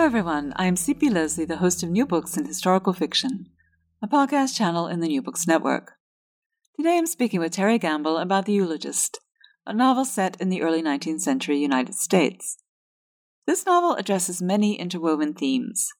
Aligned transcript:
Hello, 0.00 0.08
everyone. 0.08 0.54
I'm 0.56 0.76
C.P. 0.76 1.10
Lesley, 1.10 1.44
the 1.44 1.58
host 1.58 1.82
of 1.82 1.90
New 1.90 2.06
Books 2.06 2.38
in 2.38 2.46
Historical 2.46 2.94
Fiction, 2.94 3.50
a 4.00 4.08
podcast 4.08 4.56
channel 4.56 4.86
in 4.86 5.00
the 5.00 5.08
New 5.08 5.20
Books 5.20 5.46
Network. 5.46 5.98
Today 6.74 6.96
I'm 6.96 7.04
speaking 7.04 7.38
with 7.38 7.52
Terry 7.52 7.78
Gamble 7.78 8.16
about 8.16 8.46
The 8.46 8.54
Eulogist, 8.54 9.20
a 9.66 9.74
novel 9.74 10.06
set 10.06 10.40
in 10.40 10.48
the 10.48 10.62
early 10.62 10.82
19th 10.82 11.20
century 11.20 11.58
United 11.58 11.96
States. 11.96 12.56
This 13.46 13.66
novel 13.66 13.94
addresses 13.94 14.40
many 14.40 14.80
interwoven 14.80 15.34
themes, 15.34 15.90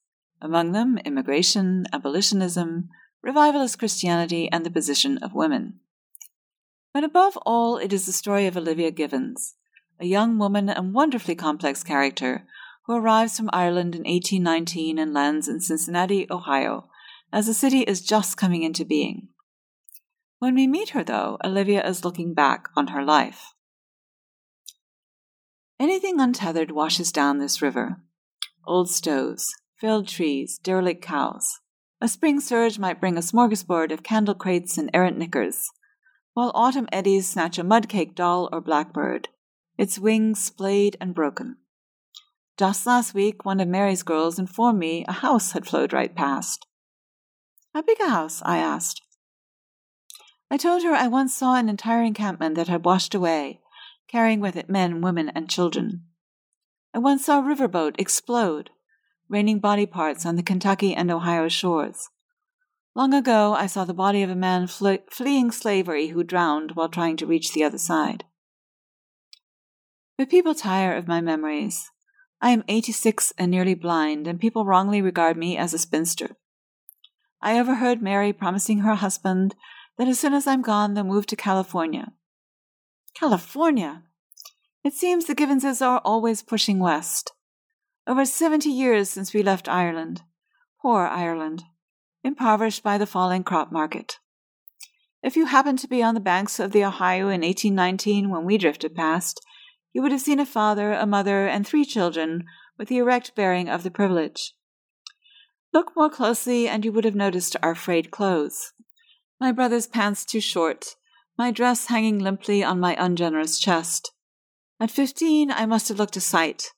among 0.41 0.73
them 0.73 0.97
immigration, 1.05 1.85
abolitionism, 1.93 2.89
revivalist 3.23 3.79
Christianity, 3.79 4.51
and 4.51 4.65
the 4.65 4.71
position 4.71 5.19
of 5.19 5.35
women. 5.35 5.81
But 6.95 7.05
above 7.05 7.37
all, 7.45 7.77
it 7.77 7.93
is 7.93 8.07
the 8.07 8.13
story 8.13 8.47
of 8.47 8.57
Olivia 8.57 8.93
Givens, 8.93 9.57
a 10.01 10.07
young 10.07 10.39
woman 10.39 10.71
and 10.71 10.95
wonderfully 10.95 11.35
complex 11.35 11.83
character 11.83 12.47
who 12.87 12.97
arrives 12.97 13.37
from 13.37 13.51
Ireland 13.53 13.95
in 13.95 14.03
1819 14.03 14.99
and 14.99 15.15
lands 15.15 15.49
in 15.49 15.61
Cincinnati, 15.61 16.27
Ohio, 16.31 16.89
as 17.33 17.47
the 17.47 17.55
city 17.55 17.81
is 17.81 18.01
just 18.01 18.37
coming 18.37 18.63
into 18.63 18.85
being. 18.85 19.29
When 20.39 20.55
we 20.55 20.67
meet 20.67 20.91
her, 20.91 21.05
though, 21.05 21.39
Olivia 21.45 21.87
is 21.87 22.05
looking 22.05 22.35
back 22.35 22.69
on 22.77 22.89
her 22.89 23.05
life. 23.05 23.53
Anything 25.79 26.21
untethered 26.21 26.71
washes 26.71 27.13
down 27.13 27.39
this 27.39 27.63
river 27.63 28.03
old 28.67 28.91
stoves, 28.91 29.55
felled 29.81 30.07
trees, 30.07 30.59
derelict 30.59 31.03
cows. 31.03 31.61
A 32.01 32.09
spring 32.09 32.41
surge 32.41 32.79
might 32.79 33.01
bring 33.01 33.17
a 33.17 33.21
smorgasbord 33.21 33.91
of 33.91 34.03
candle 34.03 34.35
crates 34.35 34.77
and 34.79 34.91
errant 34.93 35.19
knickers, 35.19 35.71
while 36.35 36.53
autumn 36.55 36.89
eddies 36.93 37.29
snatch 37.29 37.59
a 37.59 37.65
mud-caked 37.65 38.15
doll 38.15 38.49
or 38.53 38.61
blackbird, 38.61 39.29
its 39.77 39.99
wings 39.99 40.39
splayed 40.39 40.97
and 41.01 41.15
broken. 41.15 41.57
Just 42.61 42.85
last 42.85 43.15
week, 43.15 43.47
one 43.47 43.59
of 43.59 43.69
Mary's 43.69 44.03
girls 44.03 44.39
informed 44.39 44.79
me 44.79 45.03
a 45.09 45.13
house 45.13 45.53
had 45.53 45.67
flowed 45.67 45.95
right 45.95 46.15
past. 46.15 46.67
How 47.73 47.81
big 47.81 47.99
a 48.01 48.11
house? 48.11 48.43
I 48.45 48.59
asked. 48.59 49.01
I 50.51 50.59
told 50.59 50.83
her 50.83 50.93
I 50.93 51.09
once 51.09 51.35
saw 51.35 51.55
an 51.55 51.71
entire 51.71 52.03
encampment 52.03 52.57
that 52.57 52.69
had 52.69 52.85
washed 52.85 53.15
away, 53.15 53.63
carrying 54.09 54.41
with 54.41 54.57
it 54.57 54.69
men, 54.69 55.01
women, 55.01 55.31
and 55.31 55.49
children. 55.49 56.05
I 56.93 56.99
once 56.99 57.25
saw 57.25 57.39
a 57.39 57.43
riverboat 57.43 57.95
explode, 57.99 58.69
raining 59.27 59.59
body 59.59 59.87
parts 59.87 60.27
on 60.27 60.37
the 60.37 60.43
Kentucky 60.43 60.95
and 60.95 61.11
Ohio 61.11 61.49
shores. 61.49 62.11
Long 62.95 63.15
ago, 63.15 63.55
I 63.55 63.69
saw 63.69 63.87
the 63.87 63.95
body 63.95 64.23
of 64.23 64.29
a 64.29 64.37
man 64.37 64.67
fle- 64.67 65.07
fleeing 65.11 65.51
slavery 65.51 66.09
who 66.09 66.23
drowned 66.23 66.73
while 66.73 66.91
trying 66.91 67.17
to 67.17 67.27
reach 67.27 67.55
the 67.55 67.65
other 67.65 67.79
side. 67.79 68.25
But 70.19 70.29
people 70.29 70.55
tire 70.55 70.95
of 70.95 71.09
my 71.09 71.23
memories. 71.23 71.91
I 72.43 72.51
am 72.51 72.65
86 72.69 73.33
and 73.37 73.51
nearly 73.51 73.75
blind, 73.75 74.27
and 74.27 74.41
people 74.41 74.65
wrongly 74.65 75.03
regard 75.03 75.37
me 75.37 75.57
as 75.59 75.75
a 75.75 75.79
spinster. 75.79 76.37
I 77.43 77.59
overheard 77.59 78.01
Mary 78.01 78.33
promising 78.33 78.79
her 78.81 78.95
husband 78.95 79.55
that 79.99 80.09
as 80.09 80.19
soon 80.19 80.33
as 80.33 80.47
I'm 80.47 80.63
gone, 80.63 80.95
they'll 80.95 81.05
move 81.05 81.27
to 81.27 81.37
California. 81.37 82.13
California! 83.15 84.05
It 84.83 84.95
seems 84.95 85.27
the 85.27 85.35
Givenses 85.35 85.85
are 85.85 86.01
always 86.05 86.43
pushing 86.43 86.79
west. 86.79 87.33
Over 88.07 88.25
70 88.25 88.71
years 88.71 89.11
since 89.11 89.35
we 89.35 89.43
left 89.43 89.69
Ireland. 89.69 90.23
Poor 90.81 91.07
Ireland, 91.07 91.65
impoverished 92.25 92.83
by 92.83 92.97
the 92.97 93.07
falling 93.07 93.45
crop 93.45 93.71
market. 93.71 94.19
If 95.23 95.37
you 95.37 95.45
happened 95.45 95.79
to 95.81 95.89
be 95.89 96.03
on 96.03 96.15
the 96.15 96.21
banks 96.21 96.59
of 96.59 96.73
the 96.73 96.85
Ohio 96.85 97.29
in 97.29 97.43
1819 97.43 98.31
when 98.31 98.47
we 98.47 98.57
drifted 98.57 98.95
past, 98.95 99.45
you 99.93 100.03
would 100.03 100.13
have 100.13 100.21
seen 100.21 100.41
a 100.41 100.47
father, 100.47 100.93
a 100.93 101.07
mother, 101.07 101.47
and 101.47 101.67
three 101.67 101.85
children 101.85 102.45
with 102.79 102.89
the 102.89 102.99
erect 102.99 103.35
bearing 103.35 103.69
of 103.69 103.83
the 103.83 103.91
privilege. 103.91 104.55
Look 105.73 105.93
more 105.97 106.11
closely, 106.11 106.69
and 106.69 106.85
you 106.85 106.93
would 106.93 107.05
have 107.05 107.15
noticed 107.15 107.57
our 107.63 107.75
frayed 107.75 108.11
clothes. 108.11 108.73
My 109.41 109.53
brother's 109.53 109.87
pants 109.87 110.25
too 110.25 110.41
short, 110.41 110.97
my 111.39 111.51
dress 111.51 111.87
hanging 111.87 112.19
limply 112.19 112.63
on 112.63 112.81
my 112.81 112.97
ungenerous 112.99 113.59
chest. 113.59 114.13
At 114.79 114.91
fifteen, 114.91 115.51
I 115.51 115.67
must 115.67 115.89
have 115.89 115.99
looked 115.99 116.17
a 116.17 116.21
sight, 116.21 116.73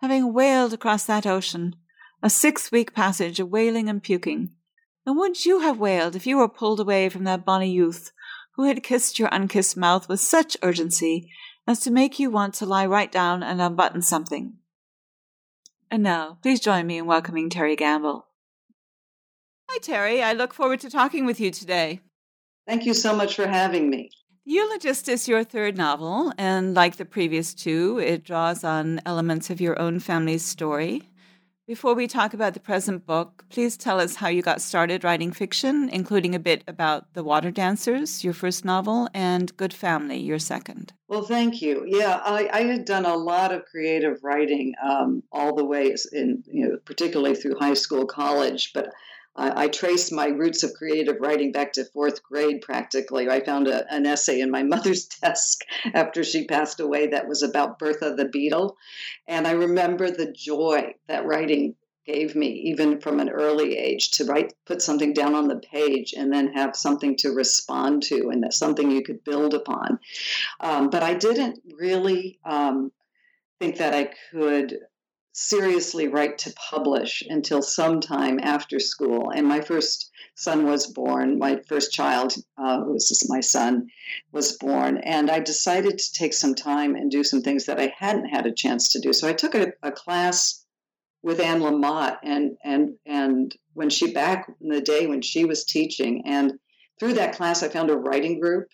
having 0.00 0.32
wailed 0.32 0.72
across 0.72 1.04
that 1.04 1.26
ocean, 1.26 1.76
a 2.22 2.30
six 2.30 2.72
week 2.72 2.94
passage 2.94 3.38
of 3.38 3.48
wailing 3.48 3.88
and 3.88 4.02
puking. 4.02 4.54
And 5.06 5.16
wouldn't 5.16 5.46
you 5.46 5.60
have 5.60 5.78
wailed 5.78 6.16
if 6.16 6.26
you 6.26 6.36
were 6.36 6.48
pulled 6.48 6.80
away 6.80 7.08
from 7.08 7.24
that 7.24 7.44
bonny 7.44 7.70
youth 7.70 8.10
who 8.56 8.64
had 8.64 8.82
kissed 8.82 9.18
your 9.18 9.28
unkissed 9.30 9.76
mouth 9.76 10.08
with 10.08 10.20
such 10.20 10.56
urgency 10.62 11.30
as 11.68 11.80
to 11.80 11.90
make 11.90 12.18
you 12.18 12.30
want 12.30 12.54
to 12.54 12.64
lie 12.64 12.86
right 12.86 13.12
down 13.12 13.42
and 13.42 13.60
unbutton 13.60 14.00
something. 14.00 14.54
And 15.90 16.02
now, 16.02 16.38
please 16.40 16.60
join 16.60 16.86
me 16.86 16.96
in 16.96 17.04
welcoming 17.04 17.50
Terry 17.50 17.76
Gamble. 17.76 18.26
Hi, 19.68 19.78
Terry. 19.82 20.22
I 20.22 20.32
look 20.32 20.54
forward 20.54 20.80
to 20.80 20.90
talking 20.90 21.26
with 21.26 21.38
you 21.38 21.50
today. 21.50 22.00
Thank 22.66 22.86
you 22.86 22.94
so 22.94 23.14
much 23.14 23.36
for 23.36 23.46
having 23.46 23.90
me. 23.90 24.10
Eulogist 24.46 25.10
is 25.10 25.28
your 25.28 25.44
third 25.44 25.76
novel, 25.76 26.32
and 26.38 26.72
like 26.72 26.96
the 26.96 27.04
previous 27.04 27.52
two, 27.52 27.98
it 27.98 28.24
draws 28.24 28.64
on 28.64 29.02
elements 29.04 29.50
of 29.50 29.60
your 29.60 29.78
own 29.78 30.00
family's 30.00 30.44
story. 30.44 31.10
Before 31.68 31.92
we 31.92 32.06
talk 32.06 32.32
about 32.32 32.54
the 32.54 32.60
present 32.60 33.04
book, 33.04 33.44
please 33.50 33.76
tell 33.76 34.00
us 34.00 34.16
how 34.16 34.28
you 34.28 34.40
got 34.40 34.62
started 34.62 35.04
writing 35.04 35.32
fiction, 35.32 35.90
including 35.90 36.34
a 36.34 36.38
bit 36.38 36.64
about 36.66 37.12
The 37.12 37.22
Water 37.22 37.50
Dancers, 37.50 38.24
your 38.24 38.32
first 38.32 38.64
novel, 38.64 39.10
and 39.12 39.54
Good 39.58 39.74
Family, 39.74 40.16
your 40.16 40.38
second. 40.38 40.94
Well, 41.08 41.24
thank 41.24 41.60
you. 41.60 41.84
Yeah, 41.86 42.22
I, 42.24 42.48
I 42.50 42.62
had 42.62 42.86
done 42.86 43.04
a 43.04 43.14
lot 43.14 43.52
of 43.52 43.66
creative 43.66 44.24
writing 44.24 44.72
um, 44.82 45.22
all 45.30 45.54
the 45.54 45.64
way, 45.66 45.94
in 46.10 46.42
you 46.50 46.66
know, 46.66 46.78
particularly 46.86 47.34
through 47.34 47.58
high 47.58 47.74
school, 47.74 48.06
college, 48.06 48.72
but 48.72 48.90
I, 49.38 49.68
traced 49.68 50.12
my 50.12 50.26
roots 50.26 50.62
of 50.62 50.74
creative 50.74 51.16
writing 51.20 51.52
back 51.52 51.72
to 51.74 51.84
fourth 51.84 52.22
grade 52.22 52.60
practically. 52.60 53.28
I 53.28 53.44
found 53.44 53.68
a, 53.68 53.90
an 53.92 54.04
essay 54.04 54.40
in 54.40 54.50
my 54.50 54.62
mother's 54.74 55.06
desk 55.06 55.60
after 55.94 56.24
she 56.24 56.46
passed 56.46 56.80
away 56.80 57.06
that 57.08 57.28
was 57.28 57.42
about 57.42 57.78
Bertha 57.78 58.14
the 58.14 58.24
Beetle. 58.24 58.76
And 59.26 59.46
I 59.46 59.52
remember 59.52 60.10
the 60.10 60.32
joy 60.32 60.94
that 61.06 61.24
writing 61.24 61.76
gave 62.04 62.34
me 62.34 62.48
even 62.64 63.00
from 63.00 63.20
an 63.20 63.28
early 63.28 63.76
age 63.76 64.12
to 64.12 64.24
write 64.24 64.54
put 64.64 64.80
something 64.80 65.12
down 65.12 65.34
on 65.34 65.46
the 65.46 65.56
page 65.56 66.14
and 66.16 66.32
then 66.32 66.54
have 66.54 66.74
something 66.74 67.14
to 67.14 67.32
respond 67.32 68.02
to 68.02 68.30
and 68.30 68.42
that's 68.42 68.58
something 68.58 68.90
you 68.90 69.02
could 69.02 69.22
build 69.24 69.52
upon 69.52 69.98
um, 70.60 70.88
but 70.88 71.02
i 71.02 71.12
didn't 71.12 71.60
really 71.78 72.38
um, 72.46 72.90
think 73.60 73.76
that 73.76 73.92
i 73.92 74.08
could 74.30 74.78
seriously 75.40 76.08
write 76.08 76.36
to 76.36 76.52
publish 76.54 77.22
until 77.28 77.62
sometime 77.62 78.40
after 78.42 78.80
school. 78.80 79.30
And 79.30 79.46
my 79.46 79.60
first 79.60 80.10
son 80.34 80.66
was 80.66 80.88
born, 80.88 81.38
my 81.38 81.60
first 81.68 81.92
child, 81.92 82.34
uh, 82.56 82.82
who 82.82 82.94
was 82.94 83.24
my 83.28 83.38
son, 83.38 83.86
was 84.32 84.58
born. 84.58 84.98
And 84.98 85.30
I 85.30 85.38
decided 85.38 85.96
to 85.98 86.12
take 86.12 86.34
some 86.34 86.56
time 86.56 86.96
and 86.96 87.08
do 87.08 87.22
some 87.22 87.40
things 87.40 87.66
that 87.66 87.78
I 87.78 87.94
hadn't 87.96 88.28
had 88.28 88.46
a 88.46 88.52
chance 88.52 88.88
to 88.90 89.00
do. 89.00 89.12
So 89.12 89.28
I 89.28 89.32
took 89.32 89.54
a, 89.54 89.72
a 89.80 89.92
class 89.92 90.64
with 91.22 91.40
Anne 91.40 91.60
Lamott 91.60 92.18
and 92.22 92.56
and 92.64 92.96
and 93.06 93.54
when 93.74 93.90
she 93.90 94.12
back 94.12 94.48
in 94.60 94.68
the 94.68 94.80
day 94.80 95.06
when 95.06 95.22
she 95.22 95.44
was 95.44 95.64
teaching 95.64 96.22
and 96.26 96.58
through 96.98 97.14
that 97.14 97.34
class 97.34 97.62
I 97.62 97.68
found 97.68 97.90
a 97.90 97.96
writing 97.96 98.40
group 98.40 98.68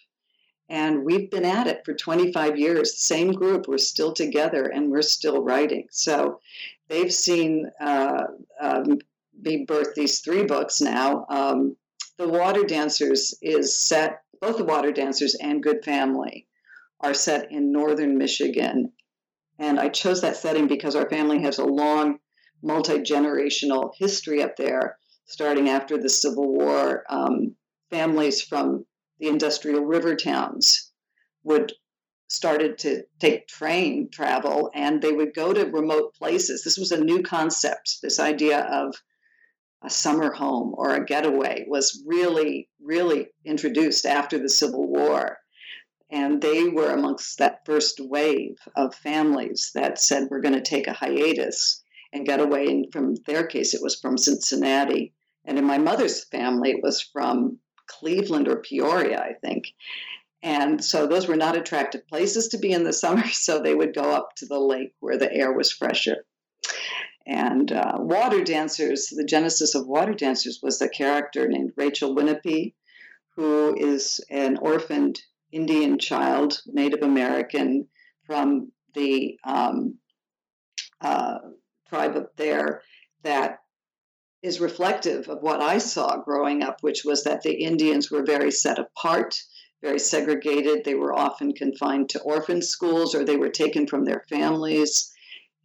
and 0.75 1.05
we've 1.05 1.31
been 1.31 1.45
at 1.45 1.69
it 1.69 1.85
for 1.85 1.95
25 1.95 2.59
years. 2.59 2.99
Same 2.99 3.31
group, 3.31 3.69
we're 3.69 3.79
still 3.79 4.13
together 4.13 4.65
and 4.65 4.91
we're 4.91 5.03
still 5.03 5.41
writing. 5.41 5.87
So 5.93 6.41
they've 6.89 7.15
seen 7.15 7.71
uh, 7.81 8.25
um, 8.61 8.99
me 9.41 9.65
birth 9.69 9.95
these 9.95 10.19
three 10.19 10.43
books 10.43 10.81
now. 10.81 11.27
Um, 11.29 11.77
the 12.19 12.29
Water 12.29 12.65
Dancers 12.65 13.39
is 13.41 13.79
set, 13.79 14.23
both 14.41 14.57
the 14.57 14.65
Water 14.65 14.91
Dancers 14.91 15.37
and 15.37 15.63
Good 15.63 15.85
Family 15.85 16.49
are 16.99 17.15
set 17.15 17.53
in 17.53 17.71
northern 17.71 18.19
Michigan. 18.19 18.91
And 19.61 19.79
I 19.79 19.91
chose 19.91 20.23
that 20.23 20.37
setting 20.37 20.67
because 20.67 20.97
our 20.97 21.09
family 21.09 21.41
has 21.43 21.59
a 21.59 21.65
long, 21.65 22.19
multi 22.65 22.99
generational 22.99 23.93
history 23.97 24.43
up 24.43 24.57
there, 24.57 24.99
starting 25.27 25.69
after 25.69 25.99
the 25.99 26.11
Civil 26.11 26.53
War. 26.53 27.05
Um, 27.09 27.55
families 27.91 28.43
from 28.43 28.85
the 29.19 29.29
industrial 29.29 29.85
river 29.85 30.17
towns 30.17 30.93
would 31.43 31.73
started 32.29 32.79
to 32.79 33.03
take 33.21 33.47
train 33.47 34.09
travel 34.11 34.71
and 34.75 35.01
they 35.01 35.13
would 35.13 35.35
go 35.35 35.53
to 35.53 35.67
remote 35.67 36.15
places. 36.15 36.65
This 36.65 36.79
was 36.79 36.91
a 36.91 37.05
new 37.05 37.23
concept. 37.23 37.99
This 38.03 38.19
idea 38.19 38.61
of 38.61 38.95
a 39.85 39.91
summer 39.91 40.33
home 40.33 40.75
or 40.77 40.95
a 40.95 41.05
getaway 41.05 41.65
was 41.69 42.03
really, 42.07 42.69
really 42.81 43.29
introduced 43.45 44.07
after 44.07 44.39
the 44.39 44.49
Civil 44.49 44.89
War. 44.89 45.39
And 46.11 46.41
they 46.41 46.69
were 46.69 46.91
amongst 46.91 47.39
that 47.39 47.65
first 47.67 48.01
wave 48.01 48.57
of 48.77 48.95
families 48.95 49.71
that 49.75 50.01
said, 50.01 50.29
we're 50.31 50.41
going 50.41 50.55
to 50.55 50.63
take 50.63 50.87
a 50.87 50.93
hiatus 50.93 51.83
and 52.13 52.27
get 52.27 52.41
away. 52.41 52.67
And 52.67 52.87
from 52.93 53.17
their 53.27 53.47
case, 53.47 53.75
it 53.75 53.83
was 53.83 53.99
from 54.01 54.17
Cincinnati. 54.17 55.13
And 55.45 55.59
in 55.59 55.67
my 55.67 55.79
mother's 55.79 56.25
family, 56.25 56.71
it 56.71 56.83
was 56.83 57.03
from 57.03 57.59
Cleveland 57.87 58.49
or 58.49 58.57
Peoria, 58.57 59.21
I 59.21 59.35
think. 59.35 59.67
And 60.43 60.85
so 60.85 61.07
those 61.07 61.27
were 61.27 61.37
not 61.37 61.57
attractive 61.57 62.07
places 62.07 62.49
to 62.49 62.59
be 62.59 62.73
in 62.73 62.85
the 62.85 62.93
summer. 63.05 63.27
So 63.29 63.61
they 63.61 63.75
would 63.75 63.95
go 63.95 64.11
up 64.11 64.31
to 64.37 64.47
the 64.47 64.61
lake 64.61 64.95
where 65.01 65.19
the 65.19 65.33
air 65.33 65.53
was 65.53 65.73
fresher. 65.73 66.25
And 67.27 67.73
uh, 67.73 67.95
Water 67.99 68.45
Dancers, 68.45 69.09
the 69.09 69.25
genesis 69.25 69.75
of 69.75 69.87
Water 69.87 70.13
Dancers 70.13 70.61
was 70.63 70.81
a 70.83 70.89
character 70.89 71.49
named 71.49 71.73
Rachel 71.77 72.15
Winnipie, 72.15 72.75
who 73.37 73.75
is 73.77 74.21
an 74.31 74.59
orphaned 74.59 75.23
Indian 75.51 75.99
child, 75.99 76.61
Native 76.67 77.03
American, 77.03 77.89
from 78.27 78.73
the 78.95 79.39
um, 79.45 79.99
uh, 81.01 81.39
tribe 81.89 82.17
up 82.17 82.37
there 82.37 82.83
that 83.23 83.59
is 84.45 84.61
reflective 84.61 85.27
of 85.31 85.43
what 85.43 85.63
I 85.63 85.79
saw 85.79 86.19
growing 86.19 86.63
up, 86.63 86.83
which 86.83 87.03
was 87.03 87.25
that 87.25 87.43
the 87.43 87.65
Indians 87.65 88.11
were 88.11 88.23
very 88.23 88.51
set 88.51 88.79
apart, 88.79 89.43
very 89.83 89.99
segregated. 89.99 90.85
They 90.85 90.95
were 90.95 91.19
often 91.19 91.55
confined 91.55 92.11
to 92.11 92.21
orphan 92.21 92.61
schools 92.61 93.15
or 93.15 93.25
they 93.25 93.37
were 93.37 93.49
taken 93.49 93.87
from 93.87 94.05
their 94.05 94.23
families 94.29 95.11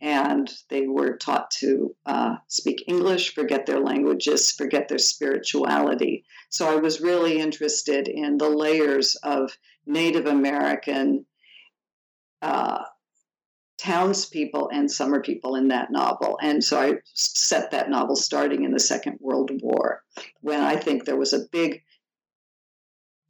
and 0.02 0.50
they 0.70 0.88
were 0.88 1.18
taught 1.18 1.52
to 1.52 1.94
uh, 2.06 2.36
speak 2.48 2.86
English, 2.88 3.36
forget 3.36 3.66
their 3.66 3.82
languages, 3.82 4.52
forget 4.52 4.88
their 4.88 4.98
spirituality. 4.98 6.24
So 6.50 6.66
I 6.70 6.78
was 6.78 7.02
really 7.02 7.38
interested 7.38 8.08
in 8.08 8.38
the 8.38 8.50
layers 8.50 9.18
of 9.24 9.52
Native 9.86 10.26
American 10.26 11.26
uh, 12.42 12.84
townspeople 13.80 14.70
and 14.74 14.92
summer 14.92 15.22
people 15.22 15.56
in 15.56 15.70
that 15.70 15.92
novel. 15.92 16.38
And 16.42 16.64
so 16.64 16.80
I 16.80 16.94
set 17.14 17.72
that 17.72 17.90
novel 17.90 18.16
starting 18.16 18.64
in 18.64 18.72
the 18.72 18.80
Second 18.80 19.18
World 19.22 19.52
War, 19.62 20.04
when 20.42 20.62
I 20.62 20.76
think 20.76 21.06
there 21.06 21.18
was 21.18 21.34
a 21.34 21.48
big 21.52 21.84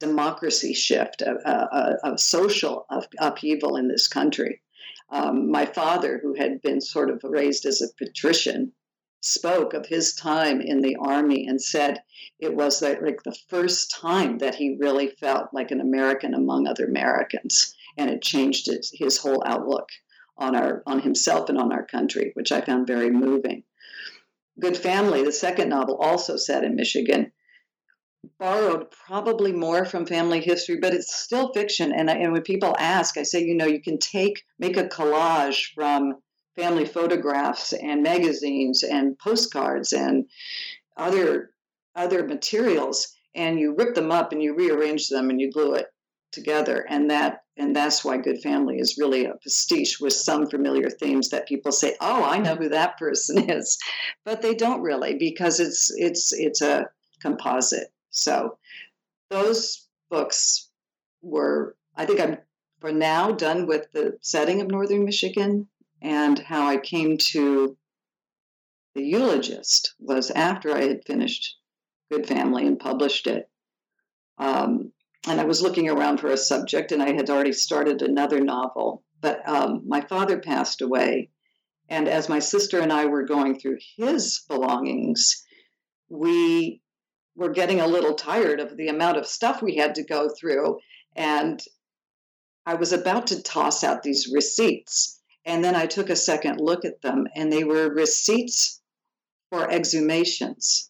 democracy 0.00 0.74
shift, 0.74 1.22
a, 1.22 1.32
a, 1.48 2.12
a 2.12 2.18
social 2.18 2.86
upheaval 3.18 3.76
in 3.76 3.88
this 3.88 4.08
country. 4.08 4.60
Um, 5.10 5.50
my 5.50 5.66
father, 5.66 6.20
who 6.22 6.34
had 6.34 6.62
been 6.62 6.80
sort 6.80 7.10
of 7.10 7.20
raised 7.22 7.66
as 7.66 7.82
a 7.82 8.04
patrician, 8.04 8.72
spoke 9.22 9.74
of 9.74 9.86
his 9.86 10.14
time 10.14 10.60
in 10.60 10.80
the 10.80 10.96
army 10.96 11.46
and 11.46 11.60
said 11.60 12.02
it 12.38 12.54
was 12.54 12.80
like 12.80 13.22
the 13.22 13.36
first 13.48 13.90
time 13.90 14.38
that 14.38 14.54
he 14.54 14.78
really 14.80 15.08
felt 15.08 15.52
like 15.52 15.70
an 15.70 15.80
American 15.80 16.32
among 16.32 16.66
other 16.66 16.86
Americans, 16.86 17.74
and 17.98 18.08
it 18.08 18.22
changed 18.22 18.66
his, 18.66 18.90
his 18.94 19.18
whole 19.18 19.42
outlook 19.46 19.88
on 20.40 20.56
our 20.56 20.82
on 20.86 21.00
himself 21.00 21.48
and 21.48 21.58
on 21.58 21.72
our 21.72 21.84
country, 21.84 22.32
which 22.34 22.50
I 22.50 22.60
found 22.60 22.86
very 22.86 23.10
moving. 23.10 23.62
Good 24.58 24.76
Family, 24.76 25.22
the 25.22 25.32
second 25.32 25.68
novel, 25.68 25.96
also 25.96 26.36
set 26.36 26.64
in 26.64 26.74
Michigan, 26.74 27.32
borrowed 28.38 28.90
probably 28.90 29.52
more 29.52 29.84
from 29.84 30.06
family 30.06 30.40
history, 30.40 30.76
but 30.76 30.92
it's 30.92 31.14
still 31.14 31.52
fiction. 31.52 31.92
And, 31.92 32.10
and 32.10 32.32
when 32.32 32.42
people 32.42 32.74
ask, 32.78 33.16
I 33.16 33.22
say, 33.22 33.42
you 33.42 33.54
know, 33.54 33.66
you 33.66 33.80
can 33.80 33.98
take, 33.98 34.42
make 34.58 34.76
a 34.76 34.88
collage 34.88 35.72
from 35.74 36.16
family 36.56 36.84
photographs 36.84 37.72
and 37.72 38.02
magazines 38.02 38.82
and 38.82 39.18
postcards 39.18 39.92
and 39.92 40.26
other 40.96 41.52
other 41.94 42.26
materials 42.26 43.14
and 43.34 43.58
you 43.58 43.74
rip 43.76 43.94
them 43.94 44.10
up 44.10 44.32
and 44.32 44.42
you 44.42 44.54
rearrange 44.54 45.08
them 45.08 45.30
and 45.30 45.40
you 45.40 45.50
glue 45.50 45.74
it 45.74 45.86
together 46.32 46.86
and 46.88 47.10
that 47.10 47.39
and 47.56 47.74
that's 47.74 48.04
why 48.04 48.16
good 48.16 48.40
family 48.40 48.78
is 48.78 48.98
really 48.98 49.24
a 49.24 49.34
pastiche 49.42 50.00
with 50.00 50.12
some 50.12 50.48
familiar 50.48 50.88
themes 50.88 51.30
that 51.30 51.48
people 51.48 51.72
say 51.72 51.94
oh 52.00 52.24
i 52.24 52.38
know 52.38 52.54
who 52.54 52.68
that 52.68 52.98
person 52.98 53.38
is 53.50 53.78
but 54.24 54.42
they 54.42 54.54
don't 54.54 54.82
really 54.82 55.14
because 55.14 55.60
it's 55.60 55.92
it's 55.96 56.32
it's 56.32 56.62
a 56.62 56.88
composite 57.20 57.92
so 58.10 58.56
those 59.30 59.86
books 60.10 60.68
were, 61.22 61.76
I 61.96 62.04
think 62.04 62.20
I'm 62.20 62.38
for 62.80 62.92
now 62.92 63.32
done 63.32 63.66
with 63.66 63.90
the 63.92 64.18
setting 64.20 64.60
of 64.60 64.68
Northern 64.68 65.04
Michigan 65.04 65.68
and 66.02 66.38
how 66.38 66.66
I 66.66 66.78
came 66.78 67.18
to 67.18 67.76
the 68.94 69.02
eulogist 69.02 69.94
was 69.98 70.30
after 70.30 70.74
I 70.74 70.84
had 70.84 71.04
finished 71.04 71.56
Good 72.10 72.26
Family 72.26 72.66
and 72.66 72.78
published 72.78 73.26
it. 73.26 73.48
Um, 74.38 74.92
and 75.26 75.40
I 75.40 75.44
was 75.44 75.62
looking 75.62 75.88
around 75.88 76.18
for 76.18 76.28
a 76.28 76.36
subject, 76.36 76.92
and 76.92 77.02
I 77.02 77.12
had 77.12 77.28
already 77.28 77.52
started 77.52 78.02
another 78.02 78.40
novel. 78.40 79.02
But 79.20 79.46
um, 79.48 79.82
my 79.86 80.00
father 80.00 80.38
passed 80.38 80.80
away, 80.80 81.30
and 81.88 82.08
as 82.08 82.28
my 82.28 82.38
sister 82.38 82.80
and 82.80 82.92
I 82.92 83.06
were 83.06 83.24
going 83.24 83.58
through 83.58 83.78
his 83.96 84.44
belongings, 84.48 85.44
we 86.08 86.80
were 87.36 87.50
getting 87.50 87.80
a 87.80 87.86
little 87.86 88.14
tired 88.14 88.60
of 88.60 88.76
the 88.76 88.88
amount 88.88 89.18
of 89.18 89.26
stuff 89.26 89.62
we 89.62 89.76
had 89.76 89.94
to 89.96 90.04
go 90.04 90.28
through. 90.28 90.78
And 91.16 91.60
I 92.66 92.74
was 92.74 92.92
about 92.92 93.28
to 93.28 93.42
toss 93.42 93.82
out 93.84 94.02
these 94.02 94.30
receipts. 94.32 95.20
And 95.44 95.64
then 95.64 95.74
I 95.74 95.86
took 95.86 96.10
a 96.10 96.16
second 96.16 96.60
look 96.60 96.84
at 96.84 97.02
them, 97.02 97.26
and 97.34 97.52
they 97.52 97.64
were 97.64 97.92
receipts 97.92 98.80
for 99.50 99.66
exhumations. 99.66 100.89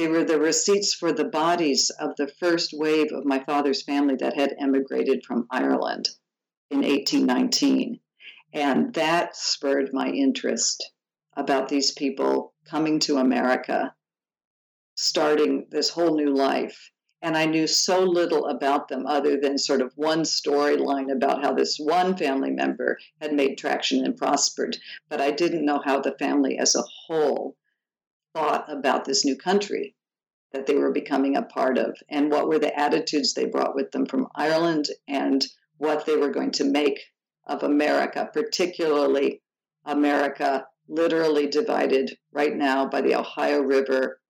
They 0.00 0.08
were 0.08 0.24
the 0.24 0.40
receipts 0.40 0.94
for 0.94 1.12
the 1.12 1.26
bodies 1.26 1.90
of 1.90 2.16
the 2.16 2.26
first 2.26 2.72
wave 2.72 3.12
of 3.12 3.26
my 3.26 3.44
father's 3.44 3.82
family 3.82 4.14
that 4.16 4.34
had 4.34 4.56
emigrated 4.58 5.26
from 5.26 5.46
Ireland 5.50 6.08
in 6.70 6.78
1819. 6.78 8.00
And 8.54 8.94
that 8.94 9.36
spurred 9.36 9.92
my 9.92 10.08
interest 10.08 10.90
about 11.36 11.68
these 11.68 11.90
people 11.90 12.54
coming 12.64 12.98
to 13.00 13.18
America 13.18 13.94
starting 14.94 15.66
this 15.68 15.90
whole 15.90 16.16
new 16.16 16.34
life. 16.34 16.90
And 17.20 17.36
I 17.36 17.44
knew 17.44 17.66
so 17.66 18.02
little 18.02 18.46
about 18.46 18.88
them 18.88 19.06
other 19.06 19.38
than 19.38 19.58
sort 19.58 19.82
of 19.82 19.92
one 19.96 20.22
storyline 20.22 21.12
about 21.12 21.44
how 21.44 21.52
this 21.52 21.76
one 21.76 22.16
family 22.16 22.52
member 22.52 22.98
had 23.20 23.34
made 23.34 23.58
traction 23.58 24.06
and 24.06 24.16
prospered. 24.16 24.78
But 25.10 25.20
I 25.20 25.30
didn't 25.30 25.66
know 25.66 25.82
how 25.84 26.00
the 26.00 26.16
family 26.18 26.56
as 26.56 26.74
a 26.74 26.84
whole 27.06 27.58
thought 28.34 28.70
about 28.70 29.04
this 29.04 29.24
new 29.24 29.36
country 29.36 29.94
that 30.52 30.66
they 30.66 30.74
were 30.74 30.92
becoming 30.92 31.36
a 31.36 31.42
part 31.42 31.78
of 31.78 31.96
and 32.08 32.30
what 32.30 32.48
were 32.48 32.58
the 32.58 32.78
attitudes 32.78 33.34
they 33.34 33.44
brought 33.44 33.74
with 33.74 33.90
them 33.92 34.06
from 34.06 34.26
Ireland 34.34 34.86
and 35.06 35.46
what 35.78 36.06
they 36.06 36.16
were 36.16 36.30
going 36.30 36.50
to 36.52 36.64
make 36.64 37.00
of 37.46 37.62
America, 37.62 38.28
particularly 38.32 39.42
America 39.84 40.66
literally 40.88 41.46
divided 41.46 42.16
right 42.32 42.54
now 42.54 42.86
by 42.86 43.00
the 43.00 43.14
Ohio 43.14 43.60
River 43.60 44.20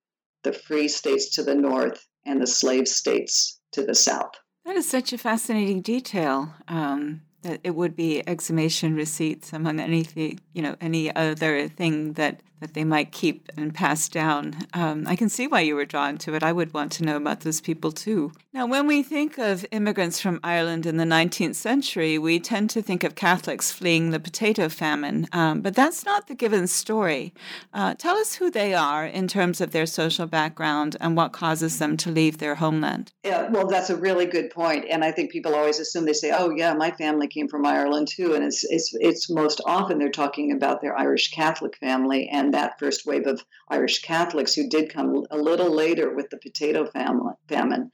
the 0.42 0.52
free 0.52 0.88
states 0.88 1.35
to 1.35 1.42
the 1.42 1.54
north 1.54 2.07
and 2.25 2.40
the 2.40 2.47
slave 2.47 2.88
states 2.88 3.61
to 3.73 3.83
the 3.83 3.95
south. 3.95 4.33
That 4.64 4.76
is 4.76 4.88
such 4.88 5.12
a 5.12 5.19
fascinating 5.19 5.83
detail. 5.83 6.54
Um, 6.69 7.23
that 7.43 7.61
it 7.65 7.75
would 7.75 7.97
be 7.97 8.23
exhumation 8.29 8.95
receipts 8.95 9.53
among 9.53 9.81
anything, 9.81 10.41
you 10.53 10.63
know, 10.63 10.77
any 10.81 11.15
other 11.15 11.69
thing 11.69 12.15
that 12.15 12.41
that 12.61 12.75
they 12.75 12.85
might 12.85 13.11
keep 13.11 13.49
and 13.57 13.75
pass 13.75 14.09
down. 14.09 14.55
Um, 14.75 15.07
I 15.07 15.17
can 15.17 15.29
see 15.29 15.47
why 15.47 15.63
you 15.63 15.75
were 15.75 15.87
drawn 15.87 16.19
to 16.19 16.35
it. 16.35 16.43
I 16.43 16.53
would 16.53 16.73
want 16.73 16.93
to 16.93 17.05
know 17.05 17.17
about 17.17 17.41
those 17.41 17.61
people 17.61 17.91
too. 17.91 18.33
Now, 18.53 18.67
when 18.67 18.87
we 18.87 19.03
think 19.03 19.39
of 19.39 19.65
immigrants 19.71 20.21
from 20.21 20.41
Ireland 20.45 20.85
in 20.85 20.97
the 20.97 21.05
19th 21.05 21.55
century, 21.55 22.19
we 22.19 22.39
tend 22.39 22.71
to 22.71 22.83
think 22.83 23.05
of 23.05 23.15
Catholics 23.15 23.73
fleeing 23.73 24.11
the 24.11 24.21
potato 24.21 24.69
famine, 24.69 25.27
um, 25.33 25.63
but 25.63 25.75
that's 25.75 26.05
not 26.05 26.27
the 26.27 26.35
Givens 26.35 26.73
story. 26.73 27.33
Uh, 27.73 27.95
tell 27.95 28.17
us 28.17 28.35
who 28.35 28.51
they 28.51 28.75
are 28.75 29.07
in 29.07 29.29
terms 29.29 29.61
of 29.61 29.71
their 29.71 29.87
social 29.87 30.27
background 30.27 30.97
and 31.01 31.17
what 31.17 31.33
causes 31.33 31.79
them 31.79 31.97
to 31.97 32.11
leave 32.11 32.39
their 32.39 32.57
homeland. 32.57 33.13
Yeah, 33.25 33.49
well, 33.49 33.67
that's 33.67 33.91
a 33.91 33.97
really 33.97 34.27
good 34.27 34.51
point, 34.51 34.85
and 34.91 35.05
I 35.05 35.13
think 35.13 35.31
people 35.31 35.55
always 35.55 35.79
assume 35.79 36.05
they 36.05 36.13
say, 36.13 36.33
"Oh, 36.37 36.51
yeah, 36.51 36.75
my 36.75 36.91
family 36.91 37.29
came 37.31 37.49
from 37.49 37.65
Ireland 37.65 38.09
too," 38.09 38.35
and 38.35 38.45
it's 38.45 38.65
it's 38.65 38.95
it's 39.01 39.31
most 39.31 39.61
often 39.65 39.99
they're 39.99 40.11
talking 40.11 40.53
about 40.53 40.81
their 40.81 40.99
Irish 40.99 41.31
Catholic 41.31 41.77
family 41.79 42.29
and 42.29 42.53
that 42.53 42.79
first 42.79 43.07
wave 43.07 43.27
of 43.27 43.45
Irish 43.69 44.03
Catholics 44.03 44.55
who 44.55 44.69
did 44.69 44.93
come 44.93 45.25
a 45.31 45.39
little 45.39 45.71
later 45.71 46.15
with 46.15 46.29
the 46.31 46.37
potato 46.37 46.85
family, 46.87 47.35
famine. 47.49 47.91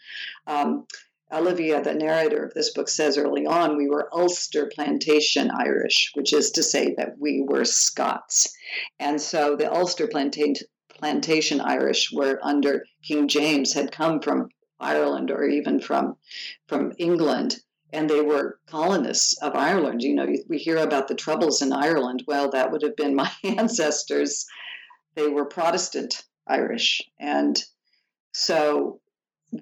Um, 0.46 0.86
Olivia, 1.32 1.82
the 1.82 1.92
narrator 1.92 2.44
of 2.44 2.54
this 2.54 2.72
book, 2.72 2.88
says 2.88 3.18
early 3.18 3.46
on 3.46 3.76
we 3.76 3.88
were 3.88 4.08
Ulster 4.12 4.70
Plantation 4.72 5.50
Irish, 5.50 6.12
which 6.14 6.32
is 6.32 6.52
to 6.52 6.62
say 6.62 6.94
that 6.96 7.18
we 7.18 7.42
were 7.42 7.64
Scots. 7.64 8.56
And 9.00 9.20
so 9.20 9.56
the 9.56 9.72
Ulster 9.72 10.06
Planta- 10.06 10.62
Plantation 10.88 11.60
Irish 11.60 12.12
were 12.12 12.38
under 12.42 12.86
King 13.02 13.28
James 13.28 13.72
had 13.72 13.90
come 13.90 14.20
from 14.20 14.48
Ireland 14.78 15.30
or 15.30 15.44
even 15.44 15.80
from 15.80 16.16
from 16.68 16.92
England 16.98 17.56
and 17.92 18.10
they 18.10 18.20
were 18.20 18.58
colonists 18.66 19.36
of 19.42 19.54
Ireland. 19.54 20.02
You 20.02 20.14
know, 20.14 20.26
we 20.48 20.58
hear 20.58 20.78
about 20.78 21.08
the 21.08 21.14
troubles 21.14 21.62
in 21.62 21.72
Ireland. 21.72 22.24
Well, 22.26 22.50
that 22.50 22.70
would 22.70 22.82
have 22.82 22.96
been 22.96 23.14
my 23.14 23.30
ancestors. 23.44 24.46
They 25.14 25.28
were 25.28 25.44
Protestant 25.44 26.24
Irish. 26.46 27.02
And 27.18 27.62
so 28.32 29.00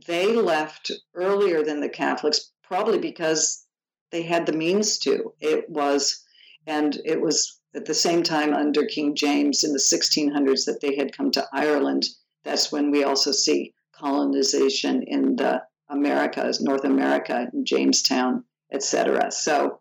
they 0.06 0.34
left 0.34 0.90
earlier 1.14 1.62
than 1.62 1.80
the 1.80 1.88
Catholics, 1.88 2.50
probably 2.62 2.98
because 2.98 3.66
they 4.10 4.22
had 4.22 4.46
the 4.46 4.52
means 4.52 4.98
to. 5.00 5.34
It 5.40 5.68
was, 5.68 6.24
and 6.66 7.00
it 7.04 7.20
was 7.20 7.60
at 7.74 7.84
the 7.84 7.94
same 7.94 8.22
time 8.22 8.54
under 8.54 8.86
King 8.86 9.14
James 9.14 9.64
in 9.64 9.72
the 9.72 9.78
1600s 9.78 10.64
that 10.66 10.80
they 10.80 10.96
had 10.96 11.16
come 11.16 11.30
to 11.32 11.46
Ireland. 11.52 12.06
That's 12.44 12.70
when 12.70 12.90
we 12.90 13.04
also 13.04 13.32
see 13.32 13.74
colonization 13.92 15.02
in 15.02 15.36
the 15.36 15.62
Americas, 15.88 16.60
North 16.60 16.84
America, 16.84 17.48
Jamestown, 17.62 18.44
etc. 18.72 19.30
So, 19.30 19.80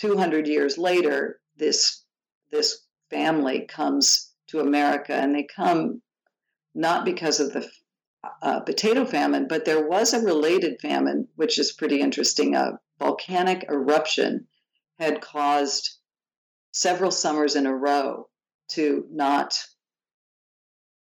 200 0.00 0.46
years 0.48 0.78
later, 0.78 1.40
this 1.56 2.04
this 2.50 2.86
family 3.10 3.66
comes 3.66 4.32
to 4.48 4.60
America, 4.60 5.14
and 5.14 5.34
they 5.34 5.44
come 5.44 6.02
not 6.74 7.04
because 7.04 7.40
of 7.40 7.52
the 7.52 7.70
uh, 8.42 8.60
potato 8.60 9.04
famine, 9.04 9.46
but 9.48 9.64
there 9.64 9.86
was 9.86 10.12
a 10.12 10.20
related 10.20 10.80
famine, 10.80 11.28
which 11.36 11.58
is 11.58 11.72
pretty 11.72 12.00
interesting. 12.00 12.54
A 12.54 12.78
volcanic 12.98 13.64
eruption 13.68 14.46
had 14.98 15.20
caused 15.20 15.98
several 16.72 17.10
summers 17.10 17.56
in 17.56 17.66
a 17.66 17.74
row 17.74 18.28
to 18.68 19.06
not 19.10 19.58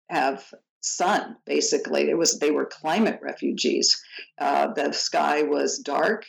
have 0.09 0.53
sun 0.81 1.37
basically. 1.45 2.09
It 2.09 2.17
was 2.17 2.39
they 2.39 2.51
were 2.51 2.65
climate 2.65 3.19
refugees. 3.21 4.01
Uh, 4.37 4.73
the 4.73 4.91
sky 4.91 5.43
was 5.43 5.79
dark 5.79 6.25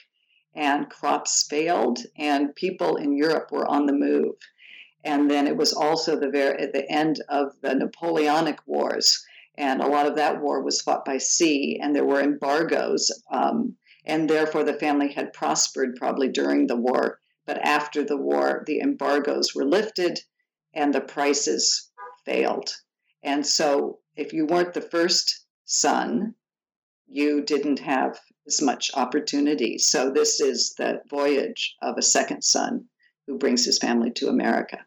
and 0.54 0.90
crops 0.90 1.46
failed 1.48 2.00
and 2.16 2.54
people 2.54 2.96
in 2.96 3.16
europe 3.16 3.52
were 3.52 3.66
on 3.66 3.86
the 3.86 3.92
move. 3.92 4.34
And 5.04 5.30
then 5.30 5.46
it 5.46 5.56
was 5.56 5.72
also 5.72 6.18
the 6.18 6.30
very 6.30 6.58
at 6.60 6.72
the 6.72 6.90
end 6.90 7.22
of 7.28 7.52
the 7.60 7.74
napoleonic 7.74 8.58
wars 8.66 9.24
and 9.56 9.80
a 9.80 9.88
lot 9.88 10.06
of 10.06 10.16
that 10.16 10.40
war 10.40 10.62
was 10.62 10.80
fought 10.80 11.04
by 11.04 11.18
sea 11.18 11.78
and 11.80 11.94
there 11.94 12.04
were 12.04 12.20
embargoes 12.20 13.10
um, 13.30 13.76
and 14.04 14.28
therefore 14.28 14.64
the 14.64 14.72
family 14.72 15.12
had 15.12 15.32
prospered 15.32 15.96
probably 15.96 16.28
during 16.28 16.66
the 16.66 16.76
war. 16.76 17.20
But 17.46 17.58
after 17.58 18.02
the 18.02 18.16
war 18.16 18.64
the 18.66 18.80
embargoes 18.80 19.54
were 19.54 19.64
lifted 19.64 20.20
and 20.74 20.94
the 20.94 21.00
prices 21.00 21.90
failed. 22.24 22.74
And 23.22 23.46
so 23.46 23.98
if 24.18 24.32
you 24.32 24.44
weren't 24.44 24.74
the 24.74 24.80
first 24.80 25.46
son, 25.64 26.34
you 27.06 27.40
didn't 27.42 27.78
have 27.78 28.18
as 28.46 28.60
much 28.60 28.90
opportunity. 28.94 29.78
So 29.78 30.10
this 30.10 30.40
is 30.40 30.74
the 30.76 31.00
voyage 31.08 31.76
of 31.80 31.96
a 31.96 32.02
second 32.02 32.42
son 32.42 32.86
who 33.26 33.38
brings 33.38 33.64
his 33.64 33.78
family 33.78 34.10
to 34.16 34.28
America. 34.28 34.78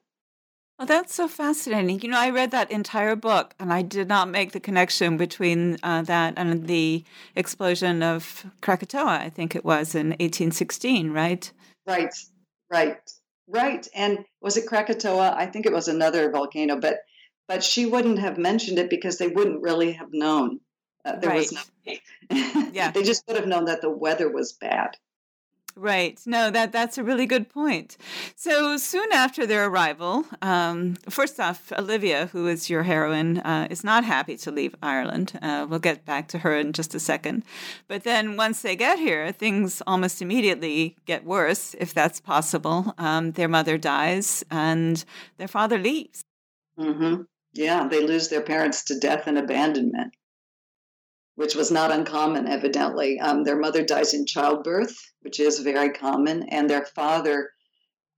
Oh, 0.78 0.86
that's 0.86 1.14
so 1.14 1.28
fascinating. 1.28 2.02
You 2.02 2.10
know, 2.10 2.20
I 2.20 2.32
read 2.32 2.52
that 2.52 2.72
entire 2.72 3.16
book 3.16 3.54
and 3.60 3.72
I 3.72 3.84
did 3.84 4.08
not 4.08 4.30
make 4.30 4.52
the 4.52 4.60
connection 4.60 5.16
between 5.16 5.78
uh, 5.84 6.02
that 6.04 6.34
and 6.38 6.68
the 6.68 7.04
explosion 7.36 8.02
of 8.02 8.46
Krakatoa, 8.62 9.20
I 9.20 9.30
think 9.30 9.56
it 9.56 9.64
was 9.64 9.94
in 9.94 10.10
1816, 10.10 11.12
right? 11.12 11.52
Right, 11.86 12.14
right, 12.72 12.98
right. 13.48 13.88
And 13.96 14.26
was 14.42 14.58
it 14.58 14.66
Krakatoa? 14.68 15.36
I 15.38 15.46
think 15.46 15.68
it 15.68 15.74
was 15.74 15.88
another 15.88 16.32
volcano, 16.32 16.80
but 16.80 16.98
but 17.51 17.65
she 17.65 17.86
wouldn't 17.86 18.17
have 18.20 18.38
mentioned 18.38 18.79
it 18.79 18.89
because 18.89 19.17
they 19.17 19.27
wouldn't 19.27 19.62
really 19.62 19.91
have 19.91 20.13
known. 20.13 20.62
Uh, 21.03 21.17
there 21.17 21.31
right. 21.31 21.39
was 21.39 21.51
no. 21.51 21.93
yeah. 22.72 22.91
they 22.91 23.03
just 23.03 23.27
would 23.27 23.36
have 23.36 23.46
known 23.46 23.65
that 23.65 23.81
the 23.81 23.89
weather 23.89 24.29
was 24.29 24.53
bad. 24.53 24.96
Right. 25.75 26.17
No, 26.25 26.50
that 26.50 26.72
that's 26.72 26.98
a 26.98 27.03
really 27.03 27.25
good 27.25 27.50
point. 27.50 27.98
So 28.38 28.77
soon 28.77 29.12
after 29.12 29.46
their 29.46 29.67
arrival, 29.67 30.24
um, 30.41 30.96
first 31.10 31.41
off, 31.41 31.74
Olivia, 31.77 32.27
who 32.27 32.48
is 32.48 32.70
your 32.70 32.84
heroine, 32.84 33.39
uh, 33.39 33.67
is 33.70 33.84
not 33.84 34.05
happy 34.05 34.38
to 34.38 34.51
leave 34.51 34.74
Ireland. 34.81 35.38
Uh, 35.41 35.67
we'll 35.70 35.79
get 35.79 36.05
back 36.05 36.29
to 36.29 36.39
her 36.39 36.55
in 36.55 36.72
just 36.72 36.96
a 36.96 37.01
second. 37.01 37.43
But 37.89 38.05
then 38.05 38.38
once 38.38 38.62
they 38.62 38.77
get 38.77 38.98
here, 38.98 39.34
things 39.34 39.81
almost 39.86 40.22
immediately 40.22 40.96
get 41.05 41.25
worse, 41.25 41.75
if 41.79 41.93
that's 41.93 42.22
possible. 42.22 42.93
Um, 42.98 43.34
their 43.34 43.50
mother 43.50 43.77
dies, 43.77 44.41
and 44.50 45.03
their 45.38 45.50
father 45.50 45.77
leaves. 45.77 46.24
Mm-hmm. 46.79 47.24
Yeah, 47.53 47.88
they 47.88 48.01
lose 48.01 48.29
their 48.29 48.41
parents 48.41 48.86
to 48.86 49.00
death 49.00 49.27
and 49.27 49.38
abandonment, 49.38 50.13
which 51.36 51.55
was 51.55 51.72
not 51.72 51.91
uncommon, 51.91 52.48
evidently. 52.48 53.20
Um, 53.20 53.43
their 53.43 53.58
mother 53.58 53.84
dies 53.84 54.13
in 54.13 54.25
childbirth, 54.25 54.96
which 55.22 55.39
is 55.39 55.60
very 55.60 55.89
common, 55.89 56.43
and 56.50 56.70
their 56.70 56.86
father, 56.86 57.51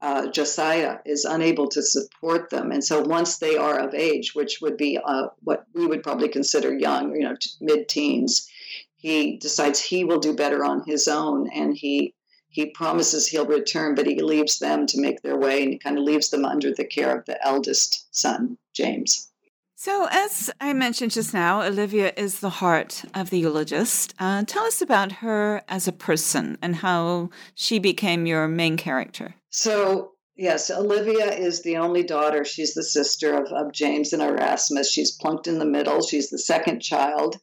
uh, 0.02 0.28
Josiah, 0.28 1.00
is 1.06 1.26
unable 1.26 1.68
to 1.70 1.82
support 1.82 2.52
them. 2.52 2.72
And 2.72 2.84
so 2.84 3.02
once 3.02 3.38
they 3.38 3.58
are 3.58 3.80
of 3.80 3.96
age, 3.96 4.36
which 4.36 4.60
would 4.62 4.78
be 4.78 5.00
uh, 5.04 5.28
what 5.42 5.66
we 5.74 5.88
would 5.88 6.04
probably 6.04 6.30
consider 6.30 6.78
young, 6.78 7.16
you 7.16 7.24
know, 7.24 7.36
mid 7.60 7.90
teens, 7.90 8.48
he 8.96 9.38
decides 9.38 9.82
he 9.82 10.04
will 10.04 10.20
do 10.20 10.36
better 10.36 10.64
on 10.64 10.84
his 10.86 11.08
own 11.08 11.50
and 11.54 11.76
he 11.76 12.14
he 12.54 12.68
promises 12.68 13.28
he'll 13.28 13.46
return, 13.48 13.96
but 13.96 14.06
he 14.06 14.22
leaves 14.22 14.60
them 14.60 14.86
to 14.88 15.02
make 15.02 15.22
their 15.22 15.38
way 15.38 15.64
and 15.64 15.74
he 15.74 15.80
kind 15.80 15.98
of 15.98 16.04
leaves 16.04 16.30
them 16.30 16.46
under 16.46 16.72
the 16.72 16.86
care 16.86 17.18
of 17.18 17.26
the 17.26 17.44
eldest 17.46 18.08
son, 18.16 18.58
James. 18.74 19.30
So, 19.76 20.08
as 20.12 20.50
I 20.62 20.72
mentioned 20.72 21.12
just 21.12 21.34
now, 21.34 21.62
Olivia 21.62 22.14
is 22.16 22.40
the 22.40 22.50
heart 22.50 23.04
of 23.14 23.32
the 23.32 23.40
eulogist. 23.40 24.14
Uh, 24.18 24.44
tell 24.46 24.64
us 24.64 24.82
about 24.82 25.12
her 25.14 25.62
as 25.68 25.90
a 25.90 25.92
person 25.92 26.58
and 26.62 26.78
how 26.78 27.32
she 27.54 27.80
became 27.80 28.26
your 28.26 28.48
main 28.48 28.78
character. 28.78 29.36
So, 29.50 30.13
Yes, 30.36 30.72
Olivia 30.72 31.32
is 31.32 31.62
the 31.62 31.78
only 31.78 32.02
daughter. 32.02 32.44
She's 32.44 32.74
the 32.74 32.84
sister 32.84 33.36
of, 33.36 33.52
of 33.52 33.72
James 33.72 34.14
and 34.14 34.22
Erasmus. 34.22 34.92
She's 34.92 35.12
plunked 35.12 35.46
in 35.46 35.60
the 35.60 35.66
middle. 35.66 36.02
She's 36.02 36.32
the 36.32 36.40
second 36.40 36.80
child. 36.80 37.38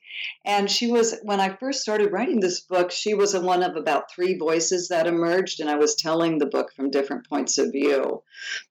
And 0.44 0.68
she 0.68 0.90
was, 0.90 1.16
when 1.22 1.38
I 1.38 1.54
first 1.54 1.82
started 1.82 2.10
writing 2.10 2.40
this 2.40 2.58
book, 2.58 2.90
she 2.90 3.14
was 3.14 3.36
one 3.38 3.62
of 3.62 3.76
about 3.76 4.10
three 4.10 4.36
voices 4.36 4.88
that 4.88 5.06
emerged. 5.06 5.60
And 5.60 5.70
I 5.70 5.76
was 5.76 5.94
telling 5.94 6.38
the 6.38 6.46
book 6.46 6.72
from 6.74 6.90
different 6.90 7.28
points 7.28 7.58
of 7.58 7.70
view. 7.70 8.24